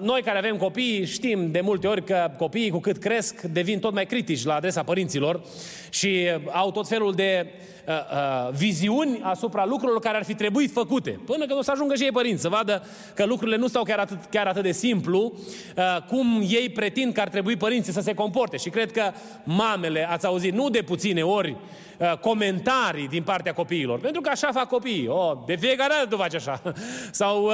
noi 0.00 0.22
care 0.22 0.38
avem 0.38 0.56
copii 0.56 1.04
știm 1.04 1.50
de 1.50 1.60
multe 1.60 1.86
ori 1.86 2.04
că 2.04 2.30
copiii 2.36 2.70
cu 2.70 2.78
cât 2.78 2.96
cresc 2.96 3.40
devin 3.40 3.78
tot 3.78 3.92
mai 3.92 4.06
critici 4.06 4.44
la 4.44 4.54
adresa 4.54 4.82
părinților 4.82 5.40
și 5.90 6.28
au 6.50 6.70
tot 6.70 6.88
felul 6.88 7.12
de 7.12 7.46
uh, 7.88 7.94
uh, 7.94 8.54
viziuni 8.54 9.20
asupra 9.22 9.64
lucrurilor 9.64 10.00
care 10.00 10.16
ar 10.16 10.24
fi 10.24 10.34
trebuit 10.34 10.72
făcute. 10.72 11.10
Până 11.10 11.46
când 11.46 11.58
o 11.58 11.62
să 11.62 11.70
ajungă 11.70 11.94
și 11.94 12.02
ei 12.02 12.12
părinți 12.12 12.42
să 12.42 12.48
vadă 12.48 12.82
că 13.14 13.24
lucrurile 13.24 13.56
nu 13.56 13.66
stau 13.66 13.82
chiar 13.82 13.98
atât, 13.98 14.18
chiar 14.30 14.46
atât 14.46 14.62
de 14.62 14.72
simplu 14.72 15.32
uh, 15.76 16.02
cum 16.08 16.44
ei 16.48 16.68
pretind 16.68 17.12
că 17.12 17.20
ar 17.20 17.28
trebui 17.28 17.56
părinții 17.56 17.92
să 17.92 18.00
se 18.00 18.14
comporte. 18.14 18.56
Și 18.56 18.70
cred 18.70 18.92
că 18.92 19.12
mamele, 19.44 20.08
ați 20.10 20.26
auzit 20.26 20.52
nu 20.52 20.68
de 20.68 20.82
puține 20.82 21.22
ori, 21.22 21.56
uh, 21.98 22.12
comentarii 22.18 23.08
din 23.08 23.22
partea 23.22 23.52
copiilor. 23.52 24.00
Pentru 24.00 24.20
că 24.20 24.28
așa 24.28 24.52
fac 24.52 24.68
copiii. 24.68 25.08
Oh, 25.08 25.36
de 25.46 25.56
fiecare 25.56 25.92
dată 25.96 26.08
tu 26.08 26.16
faci 26.16 26.34
așa. 26.34 26.62
Sau 27.10 27.44
uh, 27.44 27.52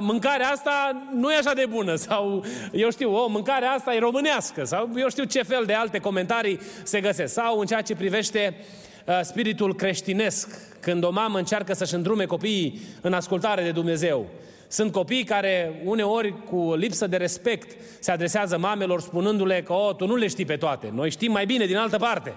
mâncarea 0.00 0.48
asta 0.48 1.02
nu 1.14 1.32
e 1.32 1.36
așa 1.36 1.52
de 1.52 1.66
bună. 1.68 1.94
Sau 1.94 2.44
eu 2.72 2.90
știu, 2.90 3.14
oh, 3.14 3.26
mâncarea 3.28 3.70
asta 3.70 3.94
e 3.94 3.98
românească. 3.98 4.64
Sau 4.64 4.90
eu 4.96 5.08
știu 5.08 5.24
ce 5.24 5.42
fel 5.42 5.64
de 5.66 5.72
alte 5.72 5.98
comentarii 5.98 6.60
se 6.82 7.00
găsesc. 7.00 7.32
Sau 7.32 7.58
în 7.58 7.66
ceea 7.66 7.82
ce 7.82 7.94
privește 7.94 8.54
uh, 8.58 8.84
spiritul 9.22 9.74
creștinesc, 9.74 10.48
când 10.80 11.04
o 11.04 11.10
mamă 11.10 11.38
încearcă 11.38 11.74
să-și 11.74 11.94
îndrume 11.94 12.24
copiii 12.24 12.80
în 13.00 13.12
ascultare 13.12 13.62
de 13.62 13.70
Dumnezeu. 13.70 14.26
Sunt 14.68 14.92
copii 14.92 15.24
care 15.24 15.82
uneori 15.84 16.44
cu 16.44 16.74
lipsă 16.74 17.06
de 17.06 17.16
respect 17.16 17.76
se 18.00 18.10
adresează 18.10 18.58
mamelor 18.58 19.00
spunându-le 19.00 19.62
că 19.62 19.72
oh, 19.72 19.94
tu 19.94 20.06
nu 20.06 20.16
le 20.16 20.26
știi 20.26 20.44
pe 20.44 20.56
toate, 20.56 20.90
noi 20.94 21.10
știm 21.10 21.32
mai 21.32 21.46
bine 21.46 21.66
din 21.66 21.76
altă 21.76 21.96
parte. 21.96 22.34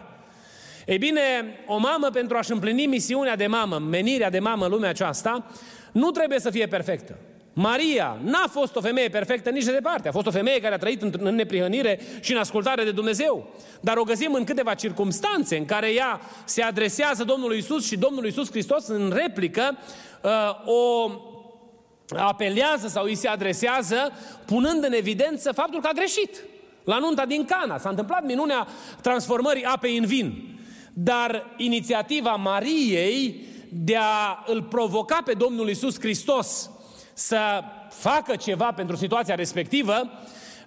Ei 0.86 0.98
bine, 0.98 1.22
o 1.68 1.78
mamă 1.78 2.10
pentru 2.14 2.38
a-și 2.38 2.52
împlini 2.52 2.86
misiunea 2.86 3.36
de 3.36 3.48
mamă, 3.48 3.78
menirea 3.78 4.30
de 4.30 4.40
mamă 4.40 4.66
în 4.66 4.72
lumea 4.72 4.90
aceasta, 4.90 5.46
nu 5.92 6.12
trebuie 6.12 6.40
să 6.40 6.50
fie 6.50 6.68
perfectă. 6.68 7.18
Maria 7.62 8.18
n-a 8.24 8.48
fost 8.52 8.76
o 8.76 8.82
femeie 8.82 9.10
perfectă 9.10 9.50
nici 9.50 9.64
de 9.64 9.72
departe. 9.72 10.08
A 10.08 10.12
fost 10.12 10.28
o 10.28 10.32
femeie 10.32 10.62
care 10.62 10.74
a 10.74 10.78
trăit 10.78 11.02
în 11.02 11.36
neprihănire 11.36 12.00
și 12.20 12.32
în 12.32 12.38
ascultare 12.38 12.84
de 12.84 12.92
Dumnezeu. 12.92 13.48
Dar 13.82 13.98
o 13.98 14.04
găsim 14.04 14.34
în 14.34 14.44
câteva 14.44 14.74
circunstanțe 14.74 15.58
în 15.58 15.66
care 15.66 15.94
ea 15.94 16.22
se 16.46 16.62
adresează 16.62 17.24
Domnului 17.24 17.58
Isus 17.58 17.86
și 17.86 17.98
Domnul 17.98 18.26
Isus 18.26 18.50
Hristos 18.50 18.88
în 18.88 19.14
replică 19.16 19.78
uh, 20.22 20.32
o 20.66 21.12
apelează 22.18 22.88
sau 22.88 23.04
îi 23.04 23.16
se 23.16 23.28
adresează 23.28 24.12
punând 24.46 24.84
în 24.84 24.94
evidență 24.94 25.52
faptul 25.52 25.82
că 25.82 25.88
a 25.88 25.96
greșit. 25.96 26.44
La 26.84 26.98
nunta 26.98 27.26
din 27.26 27.46
Cana 27.46 27.78
s-a 27.78 27.90
întâmplat 27.90 28.26
minunea 28.26 28.68
transformării 29.02 29.64
apei 29.64 29.98
în 29.98 30.06
vin. 30.06 30.60
Dar 30.94 31.54
inițiativa 31.58 32.32
Mariei 32.32 33.48
de 33.72 33.96
a 33.96 34.44
îl 34.46 34.64
provoca 34.64 35.22
pe 35.26 35.34
Domnul 35.34 35.70
Isus 35.70 36.00
Hristos 36.00 36.70
să 37.20 37.62
facă 37.90 38.36
ceva 38.36 38.72
pentru 38.76 38.96
situația 38.96 39.36
respectivă 39.36 40.12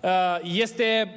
uh, 0.00 0.10
este 0.42 1.14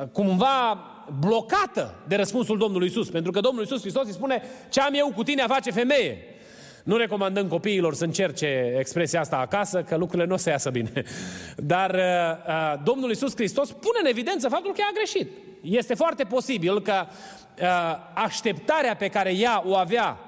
uh, 0.00 0.08
cumva 0.12 0.86
blocată 1.18 1.94
de 2.08 2.16
răspunsul 2.16 2.58
Domnului 2.58 2.86
Isus. 2.86 3.10
Pentru 3.10 3.30
că 3.30 3.40
Domnul 3.40 3.64
Isus 3.64 3.80
Hristos 3.80 4.06
îi 4.06 4.12
spune 4.12 4.42
ce 4.70 4.80
am 4.80 4.94
eu 4.94 5.12
cu 5.14 5.22
tine 5.22 5.42
a 5.42 5.46
face 5.46 5.70
femeie. 5.70 6.18
Nu 6.84 6.96
recomandăm 6.96 7.48
copiilor 7.48 7.94
să 7.94 8.04
încerce 8.04 8.74
expresia 8.78 9.20
asta 9.20 9.36
acasă, 9.36 9.82
că 9.82 9.96
lucrurile 9.96 10.28
nu 10.28 10.34
o 10.34 10.36
să 10.36 10.50
iasă 10.50 10.70
bine. 10.70 10.92
Dar 11.56 11.90
uh, 11.90 12.00
uh, 12.46 12.74
Domnul 12.84 13.10
Isus 13.10 13.34
Hristos 13.34 13.72
pune 13.72 13.98
în 14.00 14.06
evidență 14.06 14.48
faptul 14.48 14.72
că 14.72 14.80
a 14.88 14.94
greșit. 14.94 15.30
Este 15.60 15.94
foarte 15.94 16.24
posibil 16.24 16.80
că 16.80 17.06
uh, 17.60 17.66
așteptarea 18.14 18.96
pe 18.96 19.08
care 19.08 19.34
ea 19.34 19.62
o 19.66 19.76
avea 19.76 20.18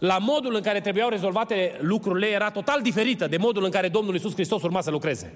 la 0.00 0.18
modul 0.18 0.54
în 0.54 0.60
care 0.60 0.80
trebuiau 0.80 1.08
rezolvate 1.08 1.78
lucrurile 1.80 2.26
era 2.26 2.50
total 2.50 2.82
diferită 2.82 3.26
de 3.26 3.36
modul 3.36 3.64
în 3.64 3.70
care 3.70 3.88
Domnul 3.88 4.14
Isus 4.14 4.32
Hristos 4.32 4.62
urma 4.62 4.80
să 4.80 4.90
lucreze. 4.90 5.32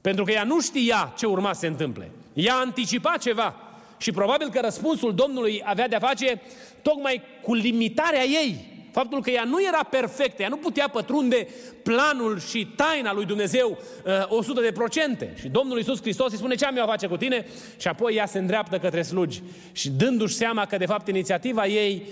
Pentru 0.00 0.24
că 0.24 0.30
ea 0.30 0.44
nu 0.44 0.60
știa 0.60 1.12
ce 1.16 1.26
urma 1.26 1.52
să 1.52 1.60
se 1.60 1.66
întâmple. 1.66 2.10
Ea 2.32 2.54
anticipa 2.54 3.16
ceva. 3.20 3.54
Și 3.98 4.12
probabil 4.12 4.48
că 4.48 4.60
răspunsul 4.62 5.14
Domnului 5.14 5.62
avea 5.64 5.88
de-a 5.88 5.98
face 5.98 6.40
tocmai 6.82 7.22
cu 7.42 7.54
limitarea 7.54 8.24
ei. 8.24 8.76
Faptul 8.92 9.22
că 9.22 9.30
ea 9.30 9.44
nu 9.44 9.62
era 9.62 9.84
perfectă, 9.90 10.42
ea 10.42 10.48
nu 10.48 10.56
putea 10.56 10.88
pătrunde 10.88 11.48
planul 11.82 12.40
și 12.40 12.66
taina 12.76 13.12
lui 13.12 13.24
Dumnezeu 13.24 13.78
uh, 14.04 14.12
100 14.28 14.60
de 14.60 14.72
procente. 14.72 15.34
Și 15.40 15.48
Domnul 15.48 15.76
Iisus 15.76 16.00
Hristos 16.00 16.30
îi 16.30 16.38
spune 16.38 16.54
ce 16.54 16.64
am 16.64 16.76
eu 16.76 16.82
a 16.82 16.86
face 16.86 17.06
cu 17.06 17.16
tine 17.16 17.46
și 17.78 17.88
apoi 17.88 18.14
ea 18.14 18.26
se 18.26 18.38
îndreaptă 18.38 18.78
către 18.78 19.02
slugi. 19.02 19.42
Și 19.72 19.90
dându-și 19.90 20.34
seama 20.34 20.66
că 20.66 20.76
de 20.76 20.86
fapt 20.86 21.08
inițiativa 21.08 21.66
ei 21.66 22.06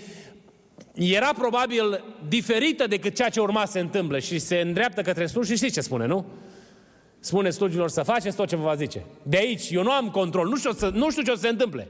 era 0.96 1.32
probabil 1.32 2.04
diferită 2.28 2.86
decât 2.86 3.14
ceea 3.14 3.28
ce 3.28 3.40
urma 3.40 3.64
să 3.64 3.72
se 3.72 3.80
întâmple 3.80 4.18
și 4.18 4.38
se 4.38 4.56
îndreaptă 4.56 5.02
către 5.02 5.26
slugi 5.26 5.50
și 5.50 5.56
știți 5.56 5.72
ce 5.72 5.80
spune, 5.80 6.06
nu? 6.06 6.26
Spune 7.20 7.50
slugilor 7.50 7.88
să 7.88 8.02
faceți 8.02 8.36
tot 8.36 8.48
ce 8.48 8.56
vă 8.56 8.62
va 8.62 8.74
zice. 8.74 9.04
De 9.22 9.36
aici, 9.36 9.70
eu 9.70 9.82
nu 9.82 9.90
am 9.90 10.10
control, 10.10 10.48
nu 10.48 10.56
știu, 10.56 10.90
nu 10.92 11.10
știu 11.10 11.22
ce 11.22 11.30
o 11.30 11.34
să 11.34 11.40
se 11.40 11.48
întâmple. 11.48 11.88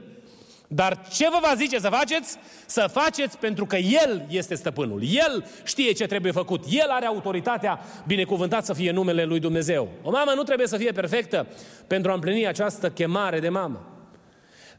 Dar 0.67 1.07
ce 1.13 1.29
vă 1.29 1.37
va 1.41 1.53
zice 1.55 1.79
să 1.79 1.89
faceți? 1.89 2.37
Să 2.65 2.89
faceți 2.91 3.37
pentru 3.37 3.65
că 3.65 3.75
El 3.75 4.25
este 4.29 4.55
stăpânul. 4.55 5.01
El 5.03 5.45
știe 5.63 5.91
ce 5.91 6.05
trebuie 6.05 6.31
făcut. 6.31 6.63
El 6.69 6.89
are 6.89 7.05
autoritatea, 7.05 7.79
binecuvântat 8.07 8.65
să 8.65 8.73
fie 8.73 8.91
numele 8.91 9.23
Lui 9.23 9.39
Dumnezeu. 9.39 9.89
O 10.03 10.11
mamă 10.11 10.31
nu 10.35 10.43
trebuie 10.43 10.67
să 10.67 10.77
fie 10.77 10.91
perfectă 10.91 11.47
pentru 11.87 12.11
a 12.11 12.13
împlini 12.13 12.47
această 12.47 12.89
chemare 12.89 13.39
de 13.39 13.49
mamă. 13.49 13.85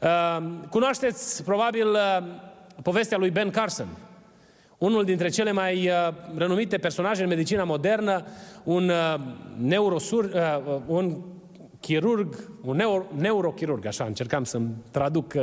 Uh, 0.01 0.47
cunoașteți 0.71 1.45
probabil 1.45 1.89
uh, 1.89 2.25
povestea 2.83 3.19
lui 3.19 3.31
Ben 3.31 3.51
Carson. 3.51 3.89
Unul 4.79 5.05
dintre 5.05 5.29
cele 5.29 5.53
mai 5.53 5.89
uh, 5.89 6.15
renumite 6.37 6.79
personaje 6.79 7.23
în 7.23 7.29
medicina 7.29 7.65
modernă, 7.65 8.25
un 8.65 8.89
uh, 8.89 9.21
neurosur, 9.57 10.25
uh, 10.25 10.81
un 10.87 11.23
chirurg, 11.81 12.51
un 12.63 12.77
neuro, 12.77 13.05
neurochirurg, 13.17 13.87
așa 13.87 14.05
încercam 14.05 14.45
să-mi 14.45 14.71
traduc 14.91 15.33
uh, 15.37 15.43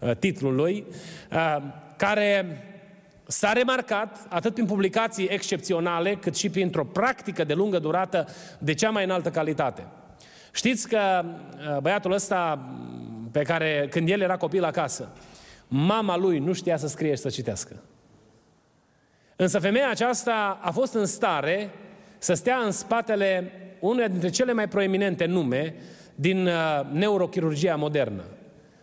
uh, 0.00 0.16
titlul 0.16 0.54
lui, 0.54 0.84
uh, 1.32 1.56
care 1.96 2.58
s-a 3.26 3.52
remarcat 3.52 4.26
atât 4.28 4.54
prin 4.54 4.66
publicații 4.66 5.26
excepționale, 5.26 6.14
cât 6.14 6.36
și 6.36 6.50
printr-o 6.50 6.84
practică 6.84 7.44
de 7.44 7.54
lungă 7.54 7.78
durată 7.78 8.26
de 8.58 8.74
cea 8.74 8.90
mai 8.90 9.04
înaltă 9.04 9.30
calitate. 9.30 9.86
Știți 10.52 10.88
că 10.88 11.24
uh, 11.24 11.78
băiatul 11.80 12.12
ăsta, 12.12 12.68
pe 13.30 13.42
care 13.42 13.86
când 13.90 14.08
el 14.08 14.20
era 14.20 14.36
copil 14.36 14.64
acasă, 14.64 15.08
mama 15.68 16.16
lui 16.16 16.38
nu 16.38 16.52
știa 16.52 16.76
să 16.76 16.86
scrie 16.86 17.14
și 17.14 17.20
să 17.20 17.28
citească. 17.28 17.82
Însă 19.42 19.58
femeia 19.58 19.90
aceasta 19.90 20.58
a 20.60 20.70
fost 20.70 20.94
în 20.94 21.06
stare 21.06 21.70
să 22.18 22.34
stea 22.34 22.56
în 22.56 22.70
spatele 22.70 23.52
unul 23.80 24.06
dintre 24.10 24.28
cele 24.28 24.52
mai 24.52 24.68
proeminente 24.68 25.24
nume 25.24 25.74
din 26.14 26.46
uh, 26.46 26.52
neurochirurgia 26.92 27.76
modernă. 27.76 28.22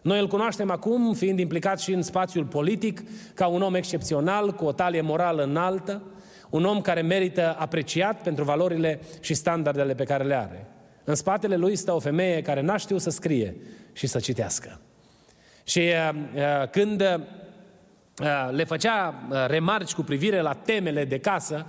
Noi 0.02 0.20
îl 0.20 0.28
cunoaștem 0.28 0.72
acum 0.72 1.14
fiind 1.14 1.40
implicat 1.40 1.80
și 1.80 1.94
în 1.94 2.02
spațiul 2.02 2.46
politic 2.46 3.02
ca 3.34 3.48
un 3.48 3.62
om 3.62 3.76
excepțional, 3.76 4.52
cu 4.52 4.66
o 4.66 4.72
talie 4.72 5.02
morală 5.02 5.44
înaltă, 5.44 6.02
un 6.50 6.66
om 6.66 6.82
care 6.82 7.02
merită 7.02 7.56
apreciat 7.60 8.22
pentru 8.22 8.44
valorile 8.44 9.00
și 9.20 9.34
standardele 9.34 9.94
pe 9.94 10.04
care 10.04 10.24
le 10.24 10.36
are. 10.36 10.66
În 11.04 11.16
spatele 11.16 11.56
lui 11.56 11.76
stă 11.76 11.92
o 11.92 12.00
femeie 12.00 12.42
care 12.42 12.62
n-a 12.62 12.78
știut 12.78 13.02
să 13.02 13.10
scrie 13.10 13.56
și 13.94 14.08
să 14.08 14.20
citească. 14.20 14.80
Și 15.64 15.80
uh, 15.80 16.16
uh, 16.36 16.70
când 16.70 17.02
uh, 17.02 17.20
le 18.52 18.64
făcea 18.64 19.14
uh, 19.30 19.46
remarci 19.48 19.94
cu 19.94 20.02
privire 20.02 20.42
la 20.42 20.54
temele 20.54 21.06
de 21.06 21.20
casă, 21.20 21.66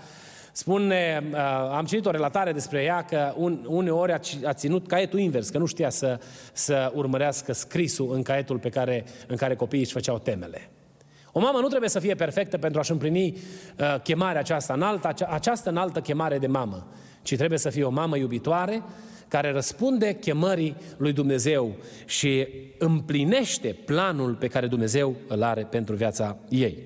Spune, 0.52 1.22
uh, 1.32 1.38
am 1.72 1.84
citit 1.84 2.06
o 2.06 2.10
relatare 2.10 2.52
despre 2.52 2.82
ea 2.82 3.04
că 3.04 3.32
un, 3.36 3.64
uneori 3.66 4.12
a, 4.12 4.20
a 4.44 4.52
ținut 4.52 4.86
caietul 4.86 5.18
invers, 5.18 5.48
că 5.48 5.58
nu 5.58 5.66
știa 5.66 5.90
să, 5.90 6.20
să 6.52 6.92
urmărească 6.94 7.52
scrisul 7.52 8.14
în 8.14 8.22
caietul 8.22 8.58
pe 8.58 8.68
care, 8.68 9.04
în 9.26 9.36
care 9.36 9.54
copiii 9.54 9.82
își 9.82 9.92
făceau 9.92 10.18
temele. 10.18 10.70
O 11.32 11.40
mamă 11.40 11.58
nu 11.58 11.68
trebuie 11.68 11.88
să 11.88 11.98
fie 11.98 12.14
perfectă 12.14 12.58
pentru 12.58 12.80
a-și 12.80 12.90
împlini 12.90 13.36
uh, 13.78 14.00
chemarea 14.02 14.40
aceasta 14.40 14.72
înaltă, 14.72 15.08
acea, 15.08 15.26
această 15.26 15.70
înaltă 15.70 16.00
chemare 16.00 16.38
de 16.38 16.46
mamă, 16.46 16.86
ci 17.22 17.36
trebuie 17.36 17.58
să 17.58 17.70
fie 17.70 17.84
o 17.84 17.90
mamă 17.90 18.16
iubitoare, 18.16 18.82
care 19.30 19.52
răspunde 19.52 20.14
chemării 20.14 20.76
lui 20.96 21.12
Dumnezeu 21.12 21.72
și 22.04 22.48
împlinește 22.78 23.76
planul 23.84 24.34
pe 24.34 24.46
care 24.46 24.66
Dumnezeu 24.66 25.14
îl 25.28 25.42
are 25.42 25.62
pentru 25.62 25.94
viața 25.94 26.36
ei. 26.48 26.78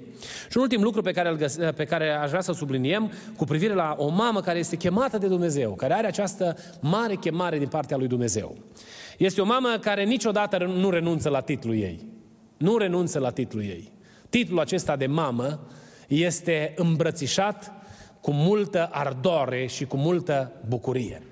Și 0.51 0.57
un 0.57 0.63
ultim 0.63 0.83
lucru 0.83 1.03
pe 1.03 1.13
care, 1.13 1.29
îl 1.29 1.37
găs- 1.37 1.59
pe 1.77 1.85
care 1.85 2.11
aș 2.11 2.29
vrea 2.29 2.41
să 2.41 2.53
subliniem 2.53 3.13
cu 3.37 3.45
privire 3.45 3.75
la 3.75 3.95
o 3.99 4.09
mamă 4.09 4.41
care 4.41 4.59
este 4.59 4.77
chemată 4.77 5.19
de 5.19 5.27
Dumnezeu, 5.27 5.75
care 5.75 5.95
are 5.95 6.07
această 6.07 6.57
mare 6.81 7.15
chemare 7.15 7.59
din 7.59 7.69
partea 7.69 7.97
lui 7.97 8.07
Dumnezeu. 8.07 8.57
Este 9.19 9.41
o 9.41 9.45
mamă 9.45 9.79
care 9.81 10.05
niciodată 10.05 10.65
nu 10.65 10.91
renunță 10.91 11.29
la 11.29 11.41
titlul 11.41 11.75
ei. 11.75 12.07
Nu 12.57 12.77
renunță 12.77 13.19
la 13.19 13.31
titlul 13.31 13.63
ei. 13.63 13.93
Titlul 14.29 14.61
acesta 14.61 14.97
de 14.97 15.07
mamă 15.07 15.67
este 16.09 16.73
îmbrățișat 16.77 17.73
cu 18.21 18.31
multă 18.31 18.89
ardoare 18.93 19.67
și 19.67 19.85
cu 19.85 19.97
multă 19.97 20.53
bucurie. 20.69 21.23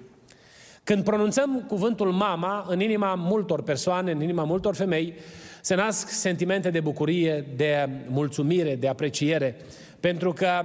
Când 0.84 1.04
pronunțăm 1.04 1.64
cuvântul 1.68 2.12
mama, 2.12 2.64
în 2.68 2.80
inima 2.80 3.14
multor 3.14 3.62
persoane, 3.62 4.10
în 4.10 4.22
inima 4.22 4.44
multor 4.44 4.74
femei, 4.74 5.14
se 5.60 5.74
nasc 5.74 6.08
sentimente 6.08 6.70
de 6.70 6.80
bucurie, 6.80 7.46
de 7.56 7.88
mulțumire, 8.08 8.76
de 8.76 8.88
apreciere, 8.88 9.56
pentru 10.00 10.32
că 10.32 10.62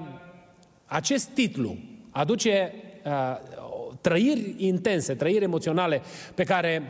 acest 0.86 1.27
titlu 1.27 1.77
aduce 2.09 2.74
uh, 3.05 3.38
trăiri 4.01 4.55
intense, 4.57 5.13
trăiri 5.13 5.43
emoționale 5.43 6.01
pe 6.36 6.43
care 6.43 6.81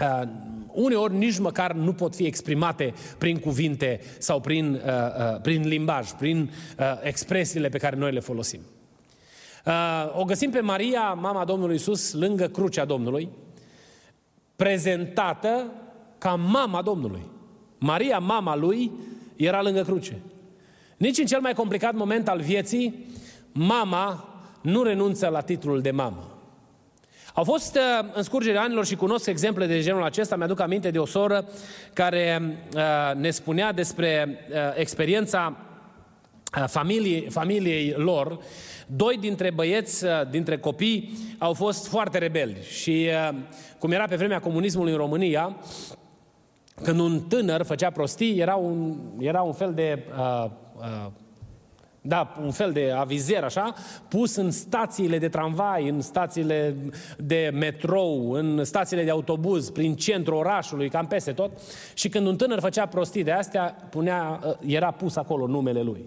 uh, 0.00 0.28
uneori 0.72 1.14
nici 1.14 1.38
măcar 1.38 1.72
nu 1.72 1.92
pot 1.92 2.14
fi 2.14 2.24
exprimate 2.24 2.94
prin 3.18 3.38
cuvinte 3.38 4.00
sau 4.18 4.40
prin, 4.40 4.72
uh, 4.72 4.80
uh, 4.80 5.40
prin 5.40 5.68
limbaj, 5.68 6.10
prin 6.10 6.50
uh, 6.78 6.84
expresiile 7.02 7.68
pe 7.68 7.78
care 7.78 7.96
noi 7.96 8.12
le 8.12 8.20
folosim. 8.20 8.60
Uh, 9.66 10.18
o 10.20 10.24
găsim 10.24 10.50
pe 10.50 10.60
Maria, 10.60 11.12
mama 11.12 11.44
Domnului 11.44 11.74
Isus, 11.74 12.12
lângă 12.12 12.46
crucea 12.46 12.84
Domnului, 12.84 13.28
prezentată 14.56 15.64
ca 16.18 16.34
mama 16.34 16.82
Domnului. 16.82 17.22
Maria, 17.78 18.18
mama 18.18 18.56
lui, 18.56 18.92
era 19.36 19.62
lângă 19.62 19.82
cruce. 19.82 20.18
Nici 20.96 21.18
în 21.18 21.26
cel 21.26 21.40
mai 21.40 21.54
complicat 21.54 21.94
moment 21.94 22.28
al 22.28 22.40
vieții, 22.40 23.06
mama 23.52 24.28
nu 24.60 24.82
renunță 24.82 25.28
la 25.28 25.40
titlul 25.40 25.80
de 25.80 25.90
mamă. 25.90 26.26
Au 27.34 27.44
fost 27.44 27.76
uh, 27.76 28.08
în 28.12 28.22
scurgerea 28.22 28.62
anilor 28.62 28.86
și 28.86 28.96
cunosc 28.96 29.26
exemple 29.26 29.66
de 29.66 29.80
genul 29.80 30.02
acesta, 30.02 30.36
mi-aduc 30.36 30.60
aminte 30.60 30.90
de 30.90 30.98
o 30.98 31.06
soră 31.06 31.48
care 31.92 32.56
uh, 32.74 33.16
ne 33.16 33.30
spunea 33.30 33.72
despre 33.72 34.38
uh, 34.48 34.56
experiența 34.74 35.56
familiei, 36.66 37.26
familiei 37.30 37.94
lor, 37.96 38.38
doi 38.86 39.16
dintre 39.20 39.50
băieți, 39.50 40.04
dintre 40.30 40.58
copii, 40.58 41.18
au 41.38 41.52
fost 41.52 41.86
foarte 41.86 42.18
rebeli 42.18 42.56
și 42.70 43.08
cum 43.78 43.90
era 43.90 44.04
pe 44.04 44.16
vremea 44.16 44.40
comunismului 44.40 44.92
în 44.92 44.98
România, 44.98 45.56
când 46.82 47.00
un 47.00 47.20
tânăr 47.20 47.64
făcea 47.64 47.90
prostii, 47.90 48.38
era 48.38 48.54
un, 48.54 48.96
era 49.18 49.42
un 49.42 49.52
fel 49.52 49.74
de 49.74 50.04
uh, 50.18 50.50
uh, 50.76 51.06
da, 52.04 52.36
un 52.42 52.50
fel 52.50 52.72
de 52.72 52.92
avizer 52.96 53.44
așa, 53.44 53.74
pus 54.08 54.36
în 54.36 54.50
stațiile 54.50 55.18
de 55.18 55.28
tramvai, 55.28 55.88
în 55.88 56.00
stațiile 56.00 56.76
de 57.18 57.50
metrou, 57.54 58.30
în 58.30 58.64
stațiile 58.64 59.04
de 59.04 59.10
autobuz, 59.10 59.70
prin 59.70 59.94
centrul 59.94 60.36
orașului, 60.36 60.88
cam 60.88 61.06
peste 61.06 61.32
tot. 61.32 61.50
Și 61.94 62.08
când 62.08 62.26
un 62.26 62.36
tânăr 62.36 62.60
făcea 62.60 62.86
prostii 62.86 63.24
de 63.24 63.32
astea, 63.32 63.76
punea, 63.90 64.40
uh, 64.44 64.52
era 64.66 64.90
pus 64.90 65.16
acolo 65.16 65.46
numele 65.46 65.82
lui. 65.82 66.04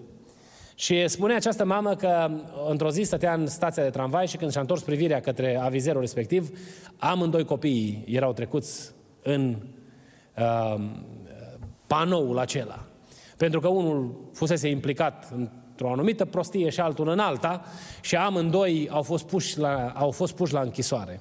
Și 0.78 1.08
spunea 1.08 1.36
această 1.36 1.64
mamă 1.64 1.94
că 1.94 2.30
într-o 2.68 2.90
zi 2.90 3.02
stătea 3.02 3.34
în 3.34 3.46
stația 3.46 3.82
de 3.82 3.90
tramvai 3.90 4.26
și 4.26 4.36
când 4.36 4.50
și-a 4.50 4.60
întors 4.60 4.82
privirea 4.82 5.20
către 5.20 5.58
avizerul 5.62 6.00
respectiv, 6.00 6.58
amândoi 6.96 7.44
copiii 7.44 8.04
erau 8.06 8.32
trecuți 8.32 8.92
în 9.22 9.56
uh, 10.36 10.84
panoul 11.86 12.38
acela. 12.38 12.84
Pentru 13.36 13.60
că 13.60 13.68
unul 13.68 14.28
fusese 14.32 14.68
implicat 14.68 15.32
într-o 15.34 15.90
anumită 15.92 16.24
prostie 16.24 16.68
și 16.68 16.80
altul 16.80 17.08
în 17.08 17.18
alta 17.18 17.64
și 18.00 18.16
amândoi 18.16 18.88
au 18.90 19.02
fost 19.02 19.26
puși 19.26 19.58
la, 19.58 19.92
au 19.94 20.10
fost 20.10 20.34
puși 20.34 20.52
la 20.52 20.60
închisoare. 20.60 21.20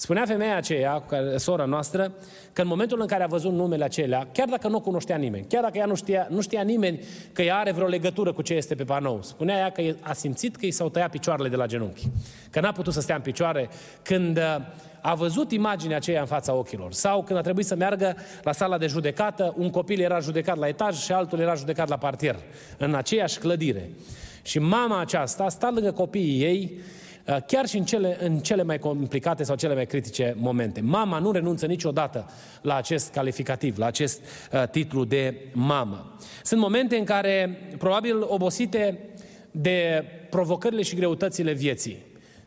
Spunea 0.00 0.24
femeia 0.26 0.56
aceea, 0.56 1.04
sora 1.36 1.64
noastră, 1.64 2.12
că 2.52 2.62
în 2.62 2.68
momentul 2.68 3.00
în 3.00 3.06
care 3.06 3.22
a 3.22 3.26
văzut 3.26 3.52
numele 3.52 3.84
acelea, 3.84 4.28
chiar 4.32 4.48
dacă 4.48 4.68
nu 4.68 4.76
o 4.76 4.80
cunoștea 4.80 5.16
nimeni, 5.16 5.46
chiar 5.48 5.62
dacă 5.62 5.78
ea 5.78 5.86
nu 5.86 5.94
știa, 5.94 6.26
nu 6.30 6.40
știa 6.40 6.62
nimeni 6.62 7.00
că 7.32 7.42
ea 7.42 7.56
are 7.56 7.72
vreo 7.72 7.86
legătură 7.86 8.32
cu 8.32 8.42
ce 8.42 8.54
este 8.54 8.74
pe 8.74 8.84
panou, 8.84 9.22
spunea 9.22 9.58
ea 9.58 9.70
că 9.70 9.82
a 10.00 10.12
simțit 10.12 10.56
că 10.56 10.66
i 10.66 10.70
s-au 10.70 10.88
tăiat 10.88 11.10
picioarele 11.10 11.48
de 11.48 11.56
la 11.56 11.66
genunchi, 11.66 12.08
că 12.50 12.60
n-a 12.60 12.72
putut 12.72 12.92
să 12.92 13.00
stea 13.00 13.14
în 13.14 13.20
picioare 13.20 13.68
când 14.02 14.36
uh, 14.36 14.56
a 15.00 15.14
văzut 15.14 15.52
imaginea 15.52 15.96
aceea 15.96 16.20
în 16.20 16.26
fața 16.26 16.54
ochilor. 16.54 16.92
Sau 16.92 17.22
când 17.22 17.38
a 17.38 17.42
trebuit 17.42 17.66
să 17.66 17.76
meargă 17.76 18.16
la 18.42 18.52
sala 18.52 18.78
de 18.78 18.86
judecată, 18.86 19.54
un 19.56 19.70
copil 19.70 20.00
era 20.00 20.18
judecat 20.18 20.56
la 20.56 20.68
etaj 20.68 20.98
și 20.98 21.12
altul 21.12 21.38
era 21.38 21.54
judecat 21.54 21.88
la 21.88 21.96
parter, 21.96 22.36
în 22.76 22.94
aceeași 22.94 23.38
clădire. 23.38 23.90
Și 24.42 24.58
mama 24.58 25.00
aceasta 25.00 25.48
sta 25.48 25.70
lângă 25.74 25.92
copiii 25.92 26.42
ei, 26.42 26.72
uh, 26.74 26.82
chiar 27.46 27.66
și 27.66 27.76
în 27.76 27.84
cele, 27.84 28.16
în 28.20 28.38
cele 28.38 28.62
mai 28.62 28.78
complicate 28.78 29.42
sau 29.42 29.56
cele 29.56 29.74
mai 29.74 29.86
critice 29.86 30.34
momente. 30.38 30.80
Mama 30.80 31.18
nu 31.18 31.30
renunță 31.30 31.66
niciodată 31.66 32.30
la 32.62 32.76
acest 32.76 33.10
calificativ, 33.10 33.78
la 33.78 33.86
acest 33.86 34.20
uh, 34.52 34.68
titlu 34.68 35.04
de 35.04 35.34
mamă. 35.52 36.16
Sunt 36.42 36.60
momente 36.60 36.96
în 36.96 37.04
care, 37.04 37.58
probabil 37.78 38.16
obosite 38.20 38.98
de 39.50 40.04
provocările 40.30 40.82
și 40.82 40.96
greutățile 40.96 41.52
vieții, 41.52 42.06